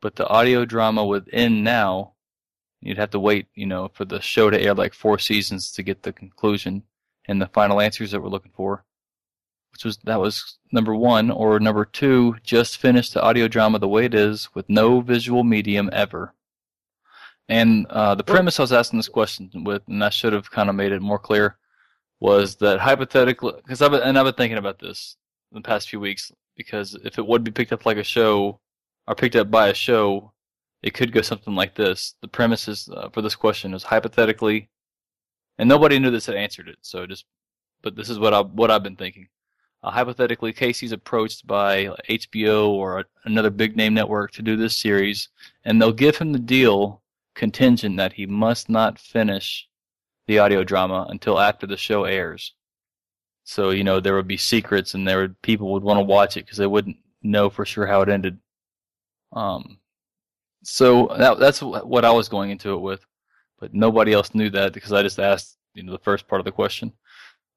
[0.00, 2.14] but the audio drama within now?
[2.80, 5.82] You'd have to wait, you know, for the show to air like four seasons to
[5.82, 6.82] get the conclusion
[7.26, 8.84] and the final answers that we're looking for.
[9.72, 13.88] Which was that was number one, or number two, just finished the audio drama the
[13.88, 16.34] way it is with no visual medium ever.
[17.48, 20.68] And uh, the premise I was asking this question with, and I should have kind
[20.68, 21.58] of made it more clear,
[22.20, 25.16] was that hypothetically, because I've been, and I've been thinking about this
[25.50, 28.60] in the past few weeks, because if it would be picked up like a show,
[29.06, 30.32] or picked up by a show,
[30.82, 32.14] it could go something like this.
[32.22, 34.70] The premise is uh, for this question is hypothetically,
[35.58, 37.24] and nobody knew this had answered it, so just,
[37.82, 39.28] but this is what I what I've been thinking.
[39.82, 44.76] Uh, hypothetically, Casey's approached by HBO or a, another big name network to do this
[44.76, 45.28] series,
[45.64, 47.02] and they'll give him the deal
[47.34, 49.68] contingent that he must not finish
[50.26, 52.54] the audio drama until after the show airs.
[53.44, 56.36] So you know there would be secrets, and there would people would want to watch
[56.36, 58.38] it because they wouldn't know for sure how it ended.
[59.32, 59.78] Um,
[60.62, 63.04] so that that's what I was going into it with,
[63.58, 66.44] but nobody else knew that because I just asked you know the first part of
[66.44, 66.92] the question.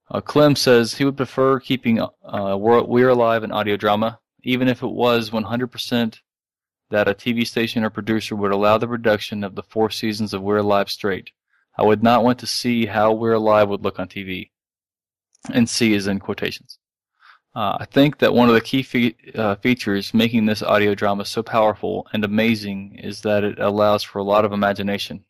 [0.09, 4.83] Uh, Clem says he would prefer keeping uh, We're Alive an audio drama, even if
[4.83, 6.19] it was 100%
[6.91, 10.41] that a TV station or producer would allow the production of the four seasons of
[10.41, 11.31] We're Alive straight.
[11.77, 14.51] I would not want to see how We're Alive would look on TV.
[15.51, 16.77] And C is in quotations.
[17.55, 21.25] Uh, I think that one of the key fe- uh, features making this audio drama
[21.25, 25.23] so powerful and amazing is that it allows for a lot of imagination.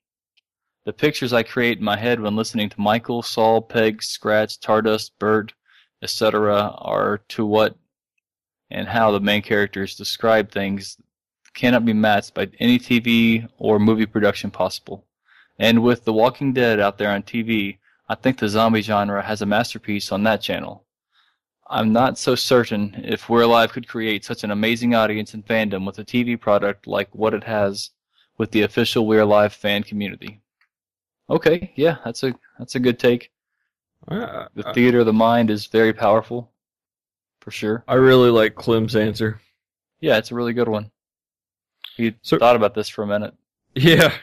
[0.86, 5.12] The pictures I create in my head when listening to Michael, Saul, Peg, Scratch, Tardust,
[5.18, 5.52] Bert,
[6.04, 7.76] etc., are to what
[8.70, 10.98] and how the main characters describe things
[11.56, 15.08] cannot be matched by any TV or movie production possible.
[15.58, 19.42] And with The Walking Dead out there on TV, I think the zombie genre has
[19.42, 20.86] a masterpiece on that channel.
[21.68, 25.84] I'm not so certain if We're Alive could create such an amazing audience and fandom
[25.84, 27.90] with a TV product like what it has
[28.38, 30.42] with the official We're Alive fan community.
[31.30, 33.32] Okay, yeah, that's a that's a good take.
[34.08, 36.52] Uh, The theater of the mind is very powerful,
[37.42, 37.84] for sure.
[37.88, 39.42] I really like Clem's answer.
[40.00, 40.92] Yeah, it's a really good one.
[41.98, 43.34] He So- thought about this for a minute.
[43.74, 44.14] Yeah.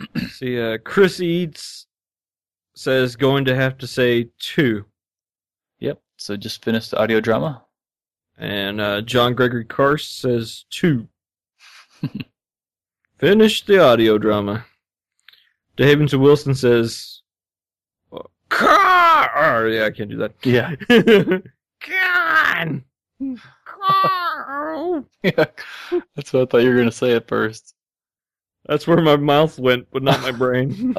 [0.30, 1.86] See, uh, Chris Eats
[2.74, 4.84] says going to have to say two,
[5.78, 6.00] Yep.
[6.16, 7.64] So just finished the audio drama.
[8.38, 11.06] and uh, John Gregory Karst says two.
[13.18, 14.64] Finish the audio drama.
[15.76, 17.22] DeHavenson Wilson says,
[18.48, 19.68] Car!
[19.68, 20.34] Yeah, I can't do that.
[20.44, 20.74] Yeah.
[21.80, 22.84] Con!
[25.22, 25.44] yeah,
[26.14, 27.74] that's what I thought you were gonna say at first.
[28.66, 30.94] That's where my mouth went, but not my brain.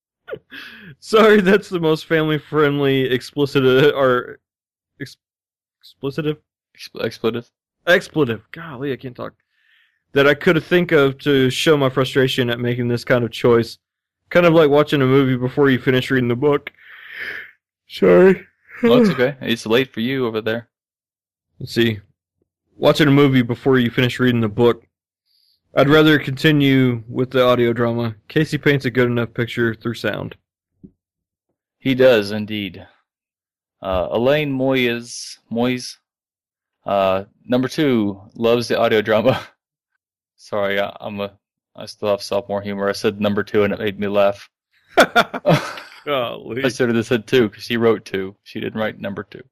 [1.00, 4.38] Sorry, that's the most family-friendly explicit uh, or
[5.00, 5.16] ex-
[5.82, 6.38] explicitive
[6.78, 7.50] Expl- expletive.
[7.86, 8.42] expletive.
[8.52, 9.34] Golly, I can't talk.
[10.12, 13.78] That I could think of to show my frustration at making this kind of choice.
[14.28, 16.70] Kind of like watching a movie before you finish reading the book.
[17.88, 18.46] Sorry.
[18.82, 19.36] Well, it's okay.
[19.40, 20.68] It's late for you over there.
[21.58, 22.00] Let's see.
[22.76, 24.84] Watching a movie before you finish reading the book.
[25.74, 28.16] I'd rather continue with the audio drama.
[28.28, 30.36] Casey paints a good enough picture through sound.
[31.78, 32.86] He does indeed.
[33.80, 35.96] Uh, Elaine Moyes, Moyes,
[36.84, 39.40] uh, number two, loves the audio drama.
[40.42, 41.38] Sorry, I, I'm a,
[41.76, 42.88] I still have sophomore humor.
[42.88, 44.50] I said number two and it made me laugh.
[46.04, 46.64] Golly.
[46.64, 48.34] I should have said two because she wrote two.
[48.42, 49.44] She didn't write number two.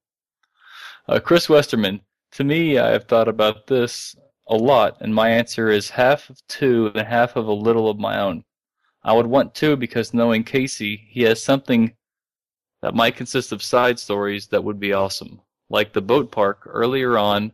[1.07, 2.01] Uh, Chris Westerman.
[2.33, 4.17] To me, I have thought about this
[4.49, 8.01] a lot, and my answer is half of two and half of a little of
[8.01, 8.43] my own.
[9.05, 11.95] I would want two because knowing Casey, he has something
[12.83, 17.17] that might consist of side stories that would be awesome, like the boat park earlier
[17.17, 17.53] on.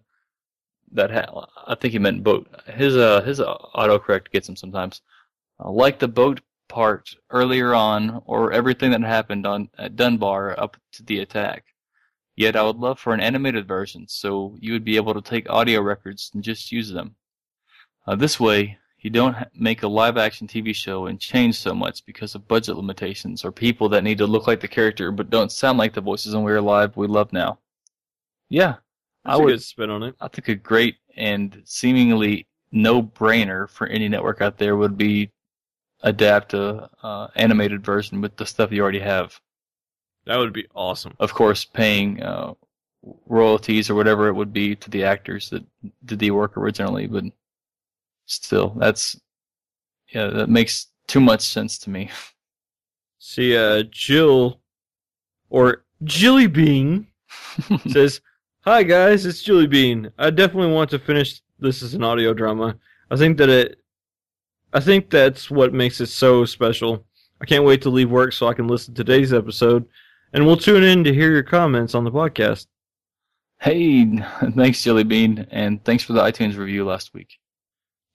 [0.92, 2.48] That ha- I think he meant boat.
[2.66, 5.02] His uh his autocorrect gets him sometimes.
[5.62, 10.76] Uh, like the boat part earlier on, or everything that happened on at Dunbar up
[10.92, 11.64] to the attack.
[12.36, 15.48] Yet I would love for an animated version, so you would be able to take
[15.48, 17.16] audio records and just use them.
[18.06, 22.04] Uh, this way, you don't ha- make a live-action TV show and change so much
[22.04, 25.52] because of budget limitations or people that need to look like the character but don't
[25.52, 27.58] sound like the voices in We're Alive we love now.
[28.48, 28.76] Yeah,
[29.26, 29.62] That's I would.
[29.62, 30.14] spin on it.
[30.20, 35.30] I think a great and seemingly no-brainer for any network out there would be
[36.02, 39.38] adapt a uh, animated version with the stuff you already have.
[40.26, 41.14] That would be awesome.
[41.18, 42.54] Of course, paying uh,
[43.26, 45.64] royalties or whatever it would be to the actors that
[46.04, 47.24] did the work originally, but
[48.26, 49.18] still, that's
[50.12, 52.10] yeah, that makes too much sense to me.
[53.18, 54.60] See, uh, Jill,
[55.48, 57.08] or Jilly Bean,
[57.88, 58.20] says,
[58.68, 60.10] Hi guys, it's Julie Bean.
[60.18, 62.76] I definitely want to finish this as an audio drama.
[63.12, 63.78] I think that it,
[64.72, 67.06] I think that's what makes it so special.
[67.40, 69.86] I can't wait to leave work so I can listen to today's episode,
[70.32, 72.66] and we'll tune in to hear your comments on the podcast.
[73.60, 74.20] hey,
[74.56, 77.38] thanks, Jelly Bean, and thanks for the iTunes review last week.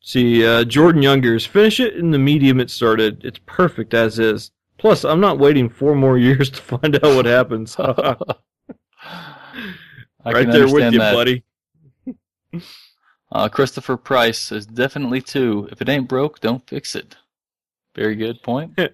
[0.02, 3.24] See, uh, Jordan Youngers, finish it in the medium it started.
[3.24, 4.52] It's perfect as is.
[4.78, 7.78] Plus, I'm not waiting four more years to find out what happens.
[10.26, 11.14] I right can there with you, that.
[11.14, 11.44] buddy.
[13.34, 15.70] Uh, Christopher Price says definitely two.
[15.72, 17.16] If it ain't broke, don't fix it.
[17.96, 18.78] Very good point.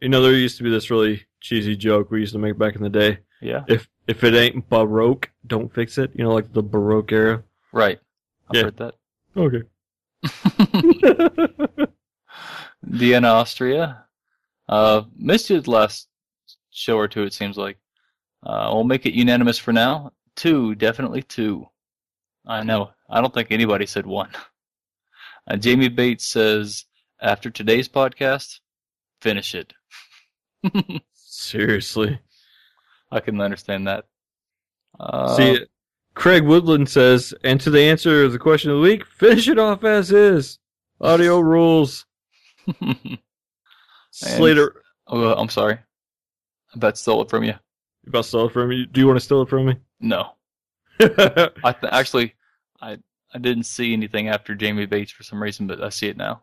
[0.00, 2.74] You know, there used to be this really cheesy joke we used to make back
[2.76, 3.18] in the day.
[3.40, 6.10] Yeah, If if it ain't baroque, don't fix it.
[6.14, 7.42] You know, like the baroque era.
[7.72, 7.98] right.
[8.50, 8.62] I've Yeah.
[8.64, 8.94] heard that.
[9.36, 9.62] Okay.
[12.82, 14.04] Vienna, Austria.
[14.68, 16.08] Uh, missed you the last
[16.70, 17.78] show or two, it seems like.
[18.42, 20.12] Uh, we'll make it unanimous for now.
[20.36, 21.66] Two, definitely two.
[22.46, 22.90] I know.
[23.08, 24.30] I don't think anybody said one.
[25.46, 26.84] Uh, Jamie Bates says,
[27.20, 28.60] after today's podcast,
[29.20, 29.72] finish it.
[31.14, 32.18] Seriously.
[33.10, 34.06] I can understand that.
[34.98, 35.66] Uh, See,
[36.14, 39.58] Craig Woodland says, and to the answer to the question of the week, finish it
[39.58, 40.58] off as is.
[41.00, 42.06] Audio rules.
[44.10, 44.82] Slater.
[45.08, 45.78] oh, I'm sorry.
[46.74, 47.54] I bet stole it from you.
[48.04, 48.86] You about to steal it from me?
[48.90, 49.76] Do you want to steal it from me?
[50.04, 50.32] No.
[51.00, 52.34] I th- actually,
[52.80, 52.98] I
[53.32, 56.42] I didn't see anything after Jamie Bates for some reason, but I see it now.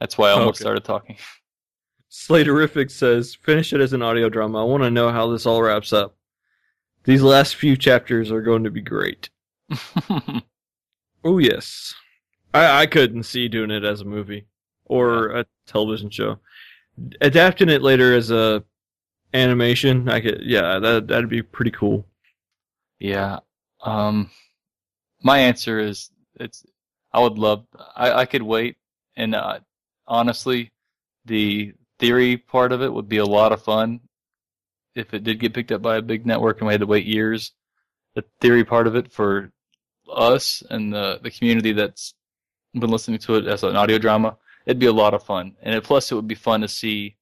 [0.00, 0.62] That's why I almost Okay.
[0.64, 1.16] started talking.
[2.10, 4.60] Slaterific says, finish it as an audio drama.
[4.62, 6.16] I want to know how this all wraps up.
[7.04, 9.30] These last few chapters are going to be great.
[11.24, 11.94] Oh, yes.
[12.54, 14.46] I, I couldn't see doing it as a movie
[14.84, 16.38] or a television show.
[17.20, 18.62] Adapting it later as a
[19.34, 22.06] animation, I could, yeah, that, that'd be pretty cool.
[22.98, 23.40] Yeah.
[23.82, 24.30] Um,
[25.22, 26.64] my answer is it's.
[27.12, 27.64] I would love.
[27.96, 28.76] I I could wait,
[29.16, 29.60] and uh,
[30.06, 30.72] honestly,
[31.24, 34.00] the theory part of it would be a lot of fun
[34.94, 37.06] if it did get picked up by a big network and we had to wait
[37.06, 37.52] years.
[38.14, 39.52] The theory part of it for
[40.12, 42.14] us and the the community that's
[42.74, 44.36] been listening to it as an audio drama,
[44.66, 45.56] it'd be a lot of fun.
[45.62, 47.16] And it, plus, it would be fun to see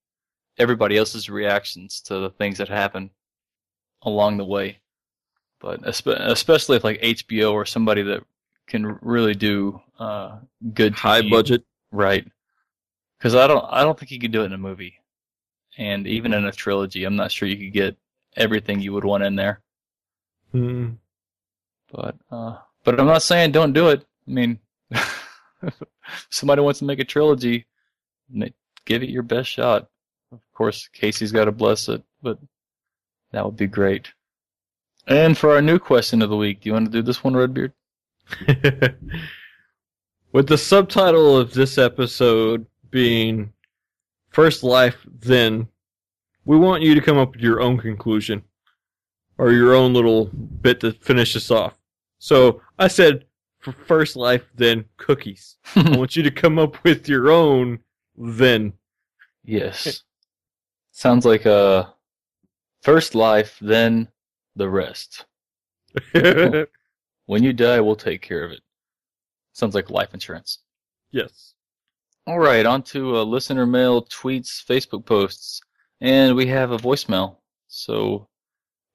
[0.59, 3.11] everybody else's reactions to the things that happen
[4.03, 4.81] along the way.
[5.67, 8.23] But especially if like HBO or somebody that
[8.67, 10.39] can really do uh,
[10.75, 11.65] good High budget.
[11.91, 12.27] Right.
[13.19, 14.95] Because I don't, I don't think you could do it in a movie,
[15.79, 17.97] and even in a trilogy, I'm not sure you could get
[18.37, 19.63] everything you would want in there.
[20.53, 20.91] Hmm.
[21.91, 24.05] But uh, But I'm not saying don't do it.
[24.29, 24.59] I mean,
[26.31, 27.67] somebody wants to make a trilogy,
[28.85, 29.89] give it your best shot.
[30.33, 32.39] Of course, Casey's got to bless it, but
[33.33, 34.09] that would be great.
[35.07, 37.37] And for our new question of the week, do you want to do this one,
[37.37, 37.73] Redbeard?
[40.33, 43.53] With the subtitle of this episode being
[44.31, 45.69] First Life, then,
[46.45, 48.43] we want you to come up with your own conclusion
[49.39, 51.79] or your own little bit to finish this off.
[52.19, 53.25] So I said,
[53.61, 55.57] for First Life, then cookies.
[55.77, 57.79] I want you to come up with your own
[58.17, 58.73] then.
[59.45, 60.03] Yes.
[60.91, 61.93] Sounds like a
[62.83, 64.09] first life, then
[64.57, 65.27] the rest.
[67.27, 68.61] When you die, we'll take care of it.
[69.53, 70.61] Sounds like life insurance.
[71.11, 71.53] yes.
[72.29, 75.61] All right, on to uh, listener mail, tweets, Facebook posts,
[76.01, 77.37] and we have a voicemail.
[77.69, 78.27] So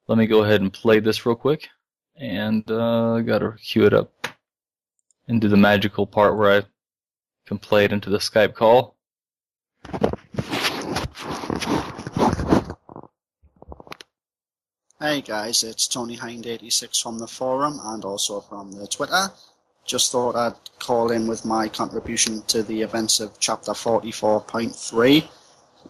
[0.07, 1.69] let me go ahead and play this real quick,
[2.17, 4.27] and uh, gotta cue it up
[5.29, 6.63] and do the magical part where I
[7.45, 8.97] can play it into the Skype call.
[15.01, 19.31] Hey guys, it's Tony Hind86 from the forum and also from the Twitter.
[19.83, 25.27] Just thought I'd call in with my contribution to the events of chapter 44.3.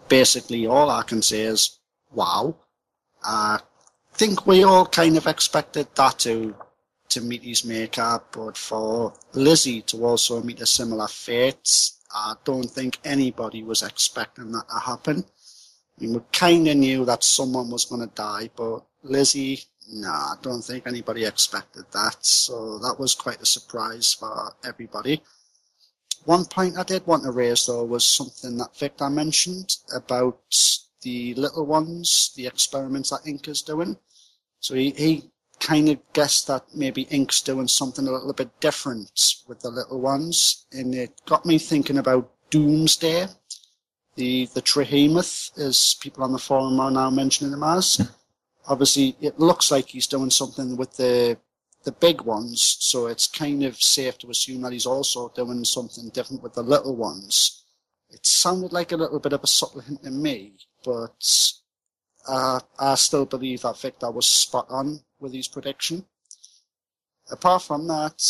[0.07, 1.79] Basically, all I can say is,
[2.13, 2.55] wow.
[3.21, 3.59] I
[4.13, 6.55] think we all kind of expected that to,
[7.09, 12.71] to meet his maker, but for Lizzie to also meet a similar fate, I don't
[12.71, 15.25] think anybody was expecting that to happen.
[16.01, 20.63] We kind of knew that someone was going to die, but Lizzie, nah, I don't
[20.63, 22.17] think anybody expected that.
[22.25, 25.21] So that was quite a surprise for everybody.
[26.25, 30.39] One point I did want to raise though was something that Victor mentioned about
[31.01, 33.97] the little ones, the experiments that Ink is doing.
[34.59, 39.35] So he, he kind of guessed that maybe Ink's doing something a little bit different
[39.47, 43.27] with the little ones, and it got me thinking about Doomsday,
[44.21, 47.87] the the Trihemoth, as people on the forum are now mentioning him as.
[48.67, 51.37] Obviously, it looks like he's doing something with the
[51.85, 56.09] the big ones, so it's kind of safe to assume that he's also doing something
[56.09, 57.63] different with the little ones.
[58.11, 60.53] It sounded like a little bit of a subtle hint to me,
[60.85, 61.19] but
[62.27, 66.05] uh, I still believe that Victor was spot on with his prediction.
[67.31, 68.21] Apart from that,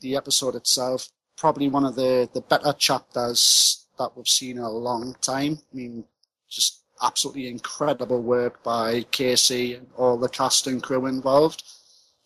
[0.00, 4.70] the episode itself, probably one of the, the better chapters that we've seen in a
[4.70, 5.58] long time.
[5.72, 6.04] I mean,
[6.48, 11.64] just absolutely incredible work by Casey and all the cast and crew involved.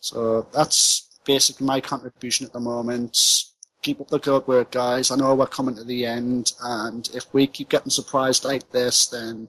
[0.01, 3.45] So that's basically my contribution at the moment.
[3.83, 5.11] Keep up the good work, guys.
[5.11, 9.07] I know we're coming to the end, and if we keep getting surprised like this,
[9.07, 9.49] then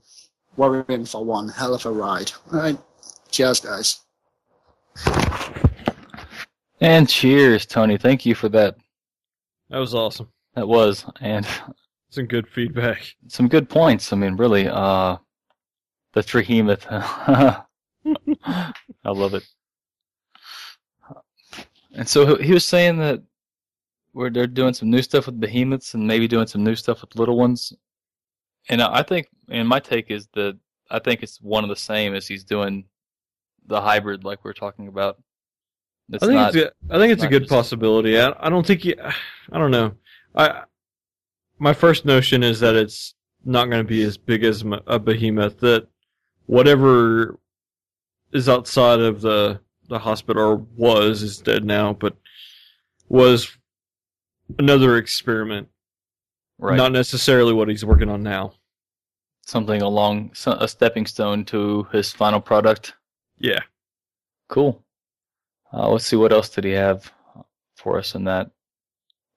[0.55, 2.31] we're in for one hell of a ride.
[2.51, 2.77] All right.
[3.31, 4.01] Cheers, guys.
[6.81, 7.97] And cheers, Tony.
[7.97, 8.77] Thank you for that.
[9.69, 10.31] That was awesome.
[10.55, 11.47] That was, and
[12.09, 13.15] Some good feedback.
[13.27, 14.11] some good points.
[14.11, 15.17] I mean, really, uh,
[16.13, 16.85] the Trihemoth.
[19.05, 19.43] I love it.
[21.93, 23.21] And so he was saying that
[24.13, 27.15] where they're doing some new stuff with behemoths and maybe doing some new stuff with
[27.15, 27.73] little ones.
[28.69, 30.57] And I think, and my take is that
[30.89, 32.85] I think it's one of the same as he's doing
[33.65, 35.21] the hybrid, like we are talking about.
[36.11, 38.19] It's I think not, it's a, I think it's a good possibility.
[38.19, 38.95] I, I don't think you,
[39.51, 39.93] I don't know.
[40.35, 40.63] I
[41.59, 43.13] my first notion is that it's
[43.43, 45.59] not going to be as big as a behemoth.
[45.59, 45.87] That
[46.45, 47.37] whatever
[48.31, 52.15] is outside of the the hospital or was is dead now, but
[53.07, 53.57] was
[54.57, 55.67] another experiment,
[56.59, 56.77] right.
[56.77, 58.53] not necessarily what he's working on now.
[59.49, 62.93] something along a stepping stone to his final product.
[63.39, 63.61] Yeah.
[64.47, 64.83] Cool.
[65.73, 67.11] Uh, let's see what else did he have
[67.75, 68.51] for us in that.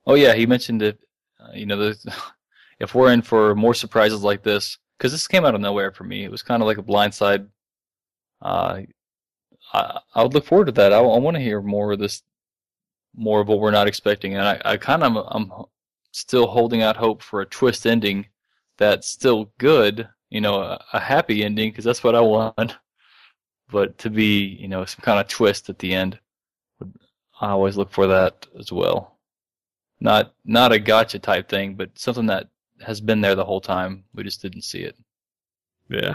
[0.06, 0.98] Oh yeah, he mentioned that
[1.42, 1.92] uh, you know
[2.80, 6.04] if we're in for more surprises like this because this came out of nowhere for
[6.04, 6.24] me.
[6.24, 7.48] It was kind of like a blindside.
[8.40, 8.82] Uh,
[9.72, 10.92] I I would look forward to that.
[10.92, 12.22] I, I want to hear more of this,
[13.14, 15.50] more of what we're not expecting, and I, I kind of I'm
[16.12, 18.26] still holding out hope for a twist ending
[18.78, 22.76] that's still good, you know, a, a happy ending because that's what I want.
[23.70, 26.18] But to be, you know, some kind of twist at the end,
[27.40, 29.11] I always look for that as well.
[30.02, 32.48] Not not a gotcha type thing, but something that
[32.84, 34.02] has been there the whole time.
[34.12, 34.96] We just didn't see it.
[35.88, 36.14] Yeah.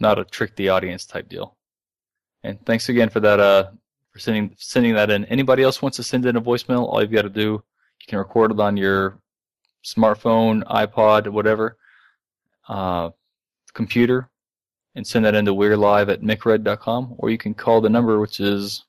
[0.00, 1.58] Not a trick the audience type deal.
[2.42, 3.40] And thanks again for that.
[3.40, 3.70] Uh,
[4.10, 5.26] for sending sending that in.
[5.26, 6.88] Anybody else wants to send in a voicemail?
[6.88, 7.62] All you've got to do,
[8.00, 9.18] you can record it on your
[9.84, 11.76] smartphone, iPod, whatever,
[12.70, 13.10] uh,
[13.74, 14.30] computer,
[14.94, 18.40] and send that into We're Alive at mickred.com, or you can call the number, which
[18.40, 18.86] is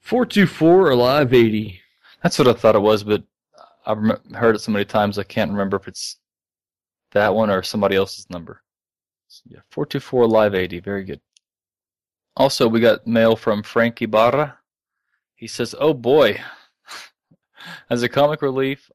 [0.00, 1.80] 424 Alive 80.
[2.22, 3.22] That's what I thought it was, but
[3.86, 3.98] I've
[4.34, 6.16] heard it so many times I can't remember if it's
[7.12, 8.62] that one or somebody else's number.
[9.28, 10.80] So, yeah, 424 Live 80.
[10.80, 11.20] Very good.
[12.36, 14.58] Also, we got mail from Frankie Barra.
[15.34, 16.40] He says, Oh boy.
[17.90, 18.90] As a comic relief,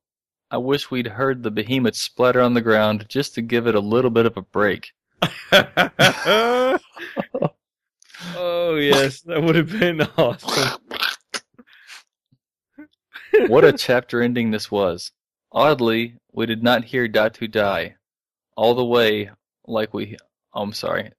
[0.52, 3.80] I wish we'd heard the behemoth splatter on the ground just to give it a
[3.80, 4.92] little bit of a break.
[5.52, 6.80] oh,
[8.76, 10.80] yes, that would have been awesome.
[13.48, 15.12] What a chapter ending this was.
[15.52, 17.96] Oddly, we did not hear Datu die
[18.56, 19.30] all the way
[19.66, 20.18] like we.
[20.54, 21.12] Oh, I'm sorry.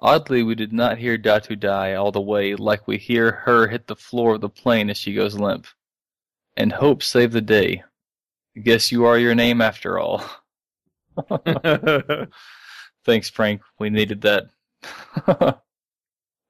[0.00, 3.86] Oddly, we did not hear Datu die all the way like we hear her hit
[3.86, 5.66] the floor of the plane as she goes limp.
[6.56, 7.82] And hope saved the day.
[8.60, 10.24] Guess you are your name after all.
[13.04, 13.62] Thanks, Frank.
[13.78, 14.46] We needed that.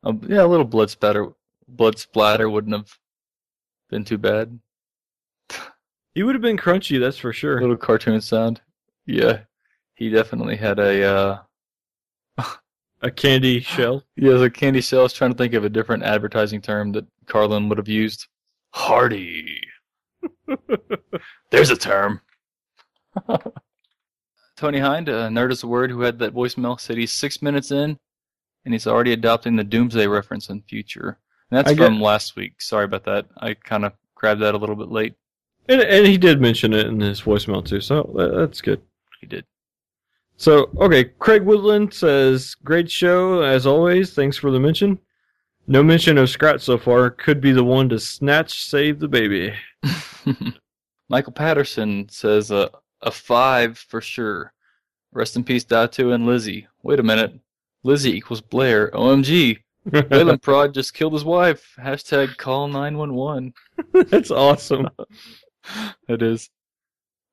[0.02, 1.28] um, yeah, a little blood splatter.
[1.66, 2.98] Blood splatter wouldn't have
[3.90, 4.58] been too bad.
[6.14, 7.60] He would have been crunchy, that's for sure.
[7.60, 8.60] little cartoon sound.
[9.06, 9.40] Yeah,
[9.94, 11.42] he definitely had a.
[12.38, 12.44] Uh,
[13.00, 14.02] A candy shell.
[14.16, 15.00] yeah, the candy shell.
[15.00, 18.26] I was trying to think of a different advertising term that Carlin would have used.
[18.74, 19.60] Hardy.
[21.52, 22.20] There's a term.
[24.56, 27.70] Tony Hind, uh, nerd is a word, who had that voicemail, said he's six minutes
[27.70, 27.96] in,
[28.64, 31.18] and he's already adopting the Doomsday reference in future.
[31.50, 32.60] And that's I get- from last week.
[32.60, 33.26] Sorry about that.
[33.36, 35.14] I kind of grabbed that a little bit late.
[35.68, 38.80] And, and he did mention it in his voicemail, too, so that, that's good.
[39.20, 39.44] He did.
[40.36, 44.14] So, okay, Craig Woodland says, Great show, as always.
[44.14, 44.98] Thanks for the mention.
[45.66, 47.10] No mention of Scratch so far.
[47.10, 49.52] Could be the one to snatch save the baby.
[51.10, 52.68] Michael Patterson says uh,
[53.02, 54.52] a five for sure.
[55.12, 56.68] Rest in peace, Datu and Lizzie.
[56.82, 57.34] Wait a minute.
[57.82, 58.90] Lizzie equals Blair.
[58.92, 59.58] OMG.
[60.10, 61.74] Wayland Prod just killed his wife.
[61.78, 63.52] Hashtag call 911.
[64.08, 64.88] That's awesome.
[66.08, 66.50] It is.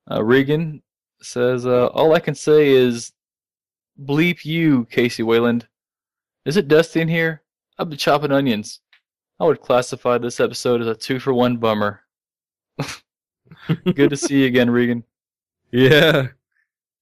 [0.10, 0.82] Uh, Regan
[1.22, 3.14] says, uh, all I can say is
[4.04, 5.68] bleep you, Casey Wayland.
[6.46, 7.42] Is it dusty in here?
[7.78, 8.82] I've been chopping onions.
[9.40, 12.02] I would classify this episode as a two for one bummer.
[13.94, 15.04] Good to see you again, Regan.
[15.72, 16.28] Yeah.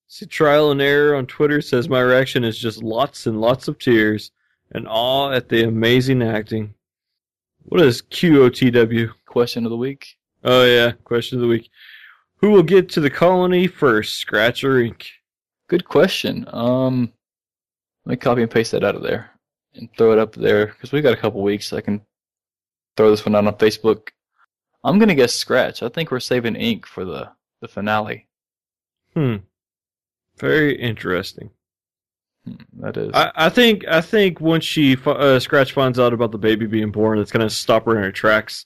[0.07, 3.77] See, Trial and Error on Twitter says my reaction is just lots and lots of
[3.77, 4.31] tears
[4.71, 6.73] and awe at the amazing acting.
[7.63, 9.09] What is QOTW?
[9.25, 10.17] Question of the week.
[10.43, 10.91] Oh, yeah.
[11.03, 11.69] Question of the week.
[12.37, 15.07] Who will get to the colony first, Scratch or Ink?
[15.69, 16.45] Good question.
[16.51, 17.13] Um,
[18.05, 19.31] let me copy and paste that out of there
[19.75, 21.67] and throw it up there because we've got a couple weeks.
[21.67, 22.01] So I can
[22.97, 24.09] throw this one out on Facebook.
[24.83, 25.81] I'm gonna guess Scratch.
[25.81, 27.29] I think we're saving Ink for the
[27.61, 28.27] the finale.
[29.13, 29.37] Hmm.
[30.37, 31.49] Very interesting.
[32.45, 33.11] Hmm, That is.
[33.13, 36.91] I, I think I think once she uh, Scratch finds out about the baby being
[36.91, 38.65] born, it's gonna stop her in her tracks.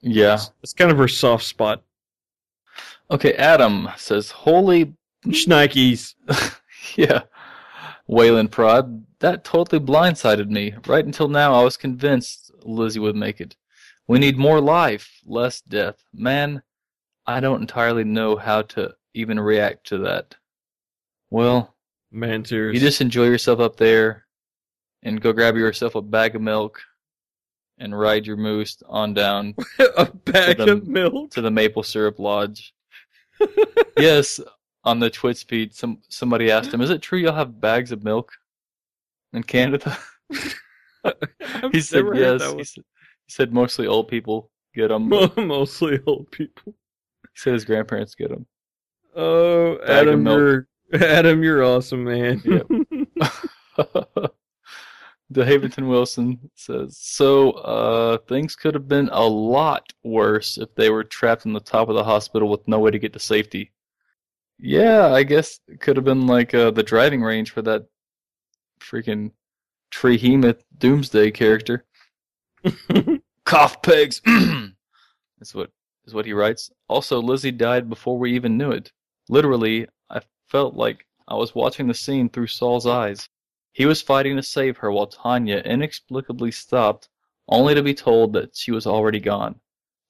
[0.00, 0.34] Yeah.
[0.34, 1.82] It's, it's kind of her soft spot.
[3.10, 3.34] Okay.
[3.34, 4.94] Adam says, "Holy
[5.26, 6.14] Schnikes.
[6.96, 7.22] yeah,
[8.06, 9.04] Wayland Prod.
[9.20, 10.74] That totally blindsided me.
[10.86, 13.56] Right until now, I was convinced Lizzie would make it.
[14.08, 15.96] We need more life, less death.
[16.12, 16.62] Man,
[17.26, 20.36] I don't entirely know how to even react to that.
[21.30, 21.74] Well,
[22.12, 22.74] Man tears.
[22.74, 24.26] you just enjoy yourself up there,
[25.02, 26.80] and go grab yourself a bag of milk,
[27.78, 29.54] and ride your moose on down
[29.96, 31.30] a bag the- of milk.
[31.32, 32.74] to the maple syrup lodge.
[33.98, 34.40] yes,
[34.84, 38.02] on the Twitch feed, some somebody asked him, "Is it true y'all have bags of
[38.04, 38.32] milk
[39.32, 39.96] in Canada?"
[41.70, 42.42] He said yes.
[42.54, 42.84] He said,
[43.26, 45.08] he said mostly old people get them.
[45.36, 46.74] Mostly old people.
[46.74, 48.44] he said his grandparents get them.
[49.14, 52.38] Oh, Adam, you're Adam, you're awesome, man.
[52.44, 54.30] the
[55.32, 61.04] Haventon Wilson says, "So, uh, things could have been a lot worse if they were
[61.04, 63.72] trapped in the top of the hospital with no way to get to safety."
[64.58, 67.86] Yeah, I guess it could have been like uh, the driving range for that
[68.80, 69.32] freaking
[69.90, 71.84] Trihemoth Doomsday character.
[73.44, 74.20] Cough pegs.
[74.24, 75.70] That's what
[76.04, 76.70] is what he writes.
[76.88, 78.92] Also, Lizzie died before we even knew it.
[79.28, 83.28] Literally, I felt like I was watching the scene through Saul's eyes.
[83.76, 87.10] He was fighting to save her while Tanya inexplicably stopped,
[87.46, 89.60] only to be told that she was already gone.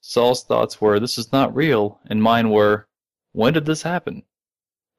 [0.01, 2.87] Saul's thoughts were, This is not real, and mine were,
[3.33, 4.23] When did this happen?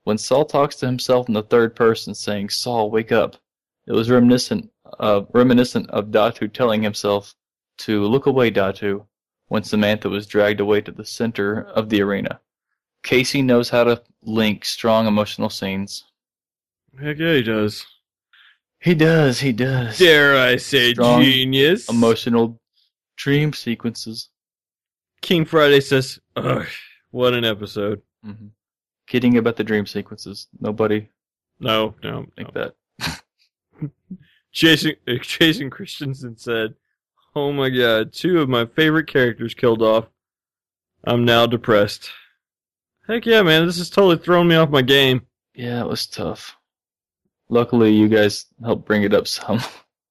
[0.04, 3.38] When Saul talks to himself in the third person, saying, Saul, wake up,
[3.86, 4.70] it was reminiscent
[5.00, 7.36] of, reminiscent of Datu telling himself
[7.78, 9.08] to look away, Datu,
[9.48, 12.42] when Samantha was dragged away to the center of the arena.
[13.02, 16.04] Casey knows how to link strong emotional scenes.
[17.00, 17.86] Heck yeah, he does.
[18.80, 19.98] He does, he does.
[19.98, 21.90] Dare I say, Strong genius?
[21.90, 22.60] Emotional
[23.16, 24.30] Dream sequences.
[25.22, 26.66] King Friday says, Ugh,
[27.12, 28.02] what an episode.
[28.24, 28.48] hmm
[29.08, 30.48] Kidding about the dream sequences.
[30.60, 31.08] Nobody
[31.60, 32.74] No, no, think no.
[33.00, 33.92] that.
[34.52, 36.74] Jason, uh, Jason Christensen said,
[37.36, 40.06] Oh my god, two of my favorite characters killed off.
[41.06, 42.10] I'm now depressed.
[43.08, 45.22] Heck yeah, man, this has totally thrown me off my game.
[45.56, 46.57] Yeah, it was tough.
[47.50, 49.60] Luckily, you guys helped bring it up some.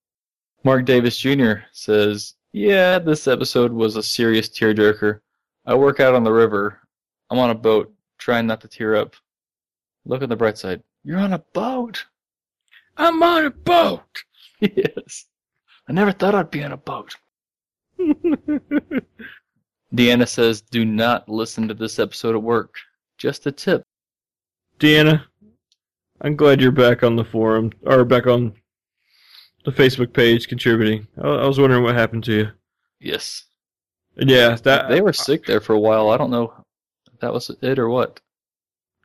[0.64, 1.54] Mark Davis Jr.
[1.72, 5.20] says, Yeah, this episode was a serious tearjerker.
[5.66, 6.80] I work out on the river.
[7.30, 9.16] I'm on a boat, trying not to tear up.
[10.04, 10.82] Look on the bright side.
[11.02, 12.04] You're on a boat!
[12.96, 14.24] I'm on a boat!
[14.60, 15.26] yes.
[15.88, 17.14] I never thought I'd be on a boat.
[19.94, 22.74] Deanna says, Do not listen to this episode at work.
[23.18, 23.82] Just a tip.
[24.78, 25.24] Deanna,
[26.20, 28.54] I'm glad you're back on the forum, or back on
[29.64, 31.06] the Facebook page contributing.
[31.22, 32.48] I, I was wondering what happened to you.
[33.00, 33.44] Yes.
[34.16, 36.08] Yeah, that They were sick there for a while.
[36.10, 36.52] I don't know
[37.12, 38.20] if that was it or what.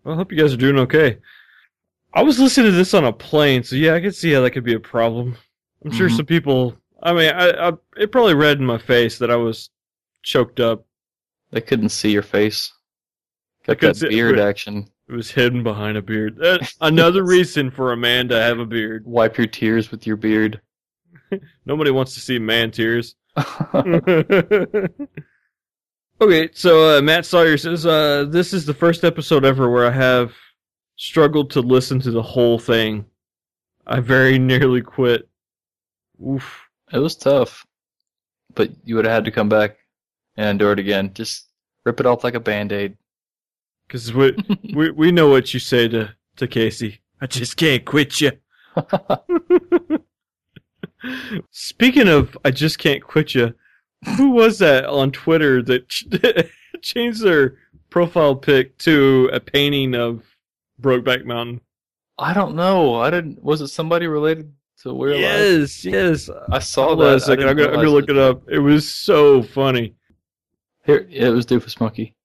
[0.03, 1.17] Well, I hope you guys are doing okay.
[2.13, 4.51] I was listening to this on a plane, so yeah, I could see how that
[4.51, 5.35] could be a problem.
[5.83, 6.15] I'm sure Mhm.
[6.17, 6.77] some people.
[7.03, 9.69] I mean, I, I it probably read in my face that I was
[10.23, 10.85] choked up.
[11.51, 12.71] They couldn't see your face.
[13.65, 14.87] Got that beard action.
[15.11, 16.41] It was hidden behind a beard.
[16.41, 19.05] Uh, Another reason for a man to have a beard.
[19.05, 20.61] Wipe your tears with your beard.
[21.65, 23.15] Nobody wants to see man tears.
[23.35, 24.89] okay,
[26.53, 30.31] so uh, Matt Sawyer says uh, this is the first episode ever where I have
[30.95, 33.03] struggled to listen to the whole thing.
[33.85, 35.27] I very nearly quit.
[36.25, 36.69] Oof.
[36.93, 37.65] it was tough.
[38.55, 39.75] But you would have had to come back
[40.37, 41.13] and do it again.
[41.13, 41.49] Just
[41.83, 42.95] rip it off like a band aid.
[43.91, 44.33] Because we,
[44.73, 47.01] we we know what you say to, to Casey.
[47.19, 48.31] I just can't quit you.
[51.51, 53.53] Speaking of, I just can't quit you.
[54.15, 56.07] Who was that on Twitter that ch-
[56.81, 57.57] changed their
[57.89, 60.23] profile pic to a painting of
[60.81, 61.59] Brokeback Mountain?
[62.17, 62.95] I don't know.
[62.95, 63.43] I didn't.
[63.43, 64.53] Was it somebody related
[64.83, 65.19] to Alive?
[65.19, 66.29] Yes, yes.
[66.49, 67.15] I saw Hold that.
[67.15, 67.49] a second.
[67.49, 68.43] I'm gonna, I'm gonna look it up.
[68.47, 69.95] It was so funny.
[70.85, 72.15] Here, it was Doofus Monkey.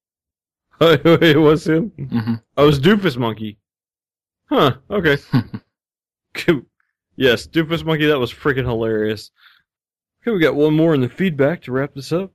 [0.81, 1.90] it was him.
[1.90, 3.59] hmm Oh, it was Doofus Monkey.
[4.48, 4.77] Huh.
[4.90, 5.16] Okay.
[7.16, 8.07] yes, Doofus Monkey.
[8.07, 9.31] That was freaking hilarious.
[10.23, 12.32] Okay, we got one more in the feedback to wrap this up,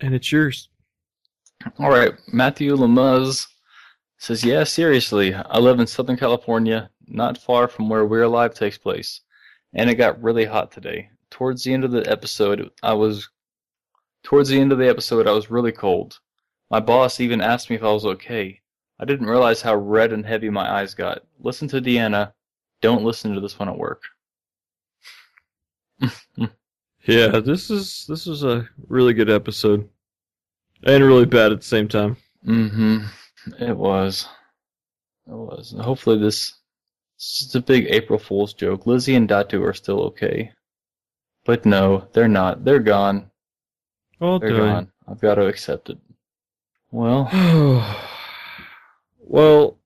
[0.00, 0.68] and it's yours.
[1.78, 3.46] All right, Matthew Lemuz
[4.18, 8.78] says, "Yeah, seriously, I live in Southern California, not far from where We're Alive takes
[8.78, 9.22] place,
[9.74, 11.10] and it got really hot today.
[11.30, 13.28] Towards the end of the episode, I was
[14.22, 16.20] towards the end of the episode, I was really cold.
[16.70, 18.60] My boss even asked me if I was okay.
[18.98, 21.22] I didn't realize how red and heavy my eyes got.
[21.40, 22.32] Listen to Deanna.
[22.80, 24.02] Don't listen to this one at work."
[27.06, 29.88] Yeah, this is this is a really good episode,
[30.84, 32.16] and really bad at the same time.
[32.46, 32.98] Mm-hmm.
[33.58, 34.28] It was.
[35.26, 35.74] It was.
[35.80, 36.54] Hopefully this,
[37.16, 38.86] this is a big April Fool's joke.
[38.86, 40.52] Lizzie and Datu are still okay.
[41.46, 42.64] But no, they're not.
[42.64, 43.30] They're gone.
[44.18, 44.58] Well They're done.
[44.58, 44.92] gone.
[45.08, 45.98] I've got to accept it.
[46.90, 47.28] Well,
[49.20, 49.78] well,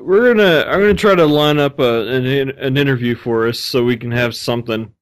[0.00, 0.64] we're gonna.
[0.68, 4.10] I'm gonna try to line up a, an an interview for us so we can
[4.12, 4.92] have something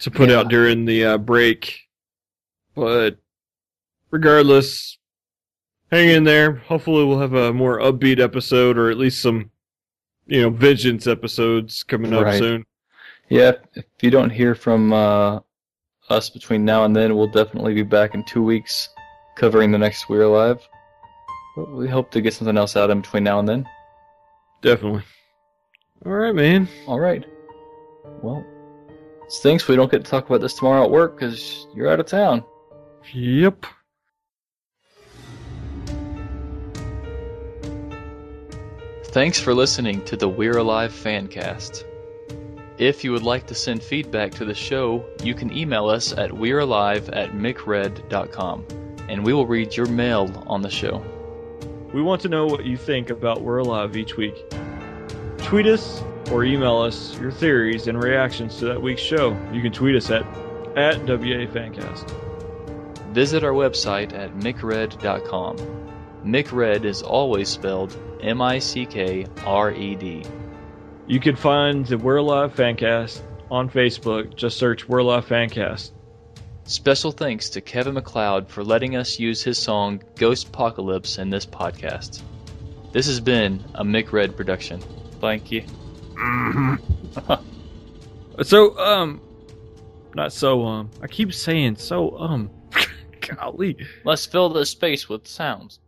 [0.00, 0.38] to put Yeah.
[0.40, 1.80] out during the uh, break.
[2.74, 3.18] But
[4.10, 4.98] regardless,
[5.90, 6.54] hang in there.
[6.56, 9.50] Hopefully, we'll have a more upbeat episode, or at least some,
[10.26, 12.38] you know, vengeance episodes coming up Right.
[12.38, 12.64] soon.
[13.28, 15.40] yeah, if you don't hear from uh,
[16.08, 18.88] us between now and then, we'll definitely be back in two weeks
[19.36, 20.66] covering the next We're Alive.
[21.56, 23.68] But we hope to get something else out in between now and then.
[24.62, 25.02] Definitely.
[26.06, 26.68] All right, man.
[26.86, 27.24] All right.
[28.22, 28.44] Well,
[29.28, 32.06] stinks we don't get to talk about this tomorrow at work because you're out of
[32.06, 32.44] town.
[33.12, 33.66] Yep.
[39.06, 41.84] Thanks for listening to the We're Alive Fancast.
[42.78, 46.32] If you would like to send feedback to the show, you can email us at
[46.32, 48.64] we'realive at mickred.com
[49.12, 51.04] and we will read your mail on the show.
[51.92, 54.34] We want to know what you think about We're Alive each week.
[55.36, 59.38] Tweet us or email us your theories and reactions to that week's show.
[59.52, 60.22] You can tweet us at
[60.78, 62.10] at WA Fancast.
[63.12, 65.58] Visit our website at mickred.com.
[66.24, 70.24] Mickred is always spelled M I C K R E D.
[71.06, 73.20] You can find the We're Alive Fancast
[73.50, 74.34] on Facebook.
[74.34, 75.90] Just search We're Alive Fancast.
[76.64, 82.22] Special thanks to Kevin MacLeod for letting us use his song Ghostpocalypse in this podcast.
[82.92, 84.80] This has been a Mick Red production.
[85.20, 85.64] Thank you.
[88.42, 89.20] So, um,
[90.14, 90.90] not so um.
[91.02, 92.50] I keep saying so um.
[93.20, 93.76] Golly.
[94.04, 95.78] Let's fill this space with sounds.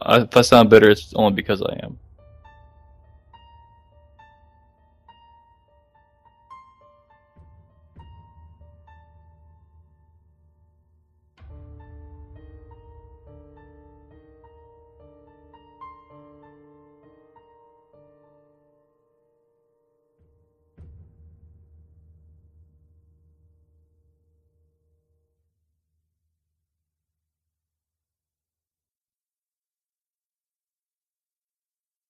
[0.00, 1.98] Uh, if I sound bitter, it's only because I am.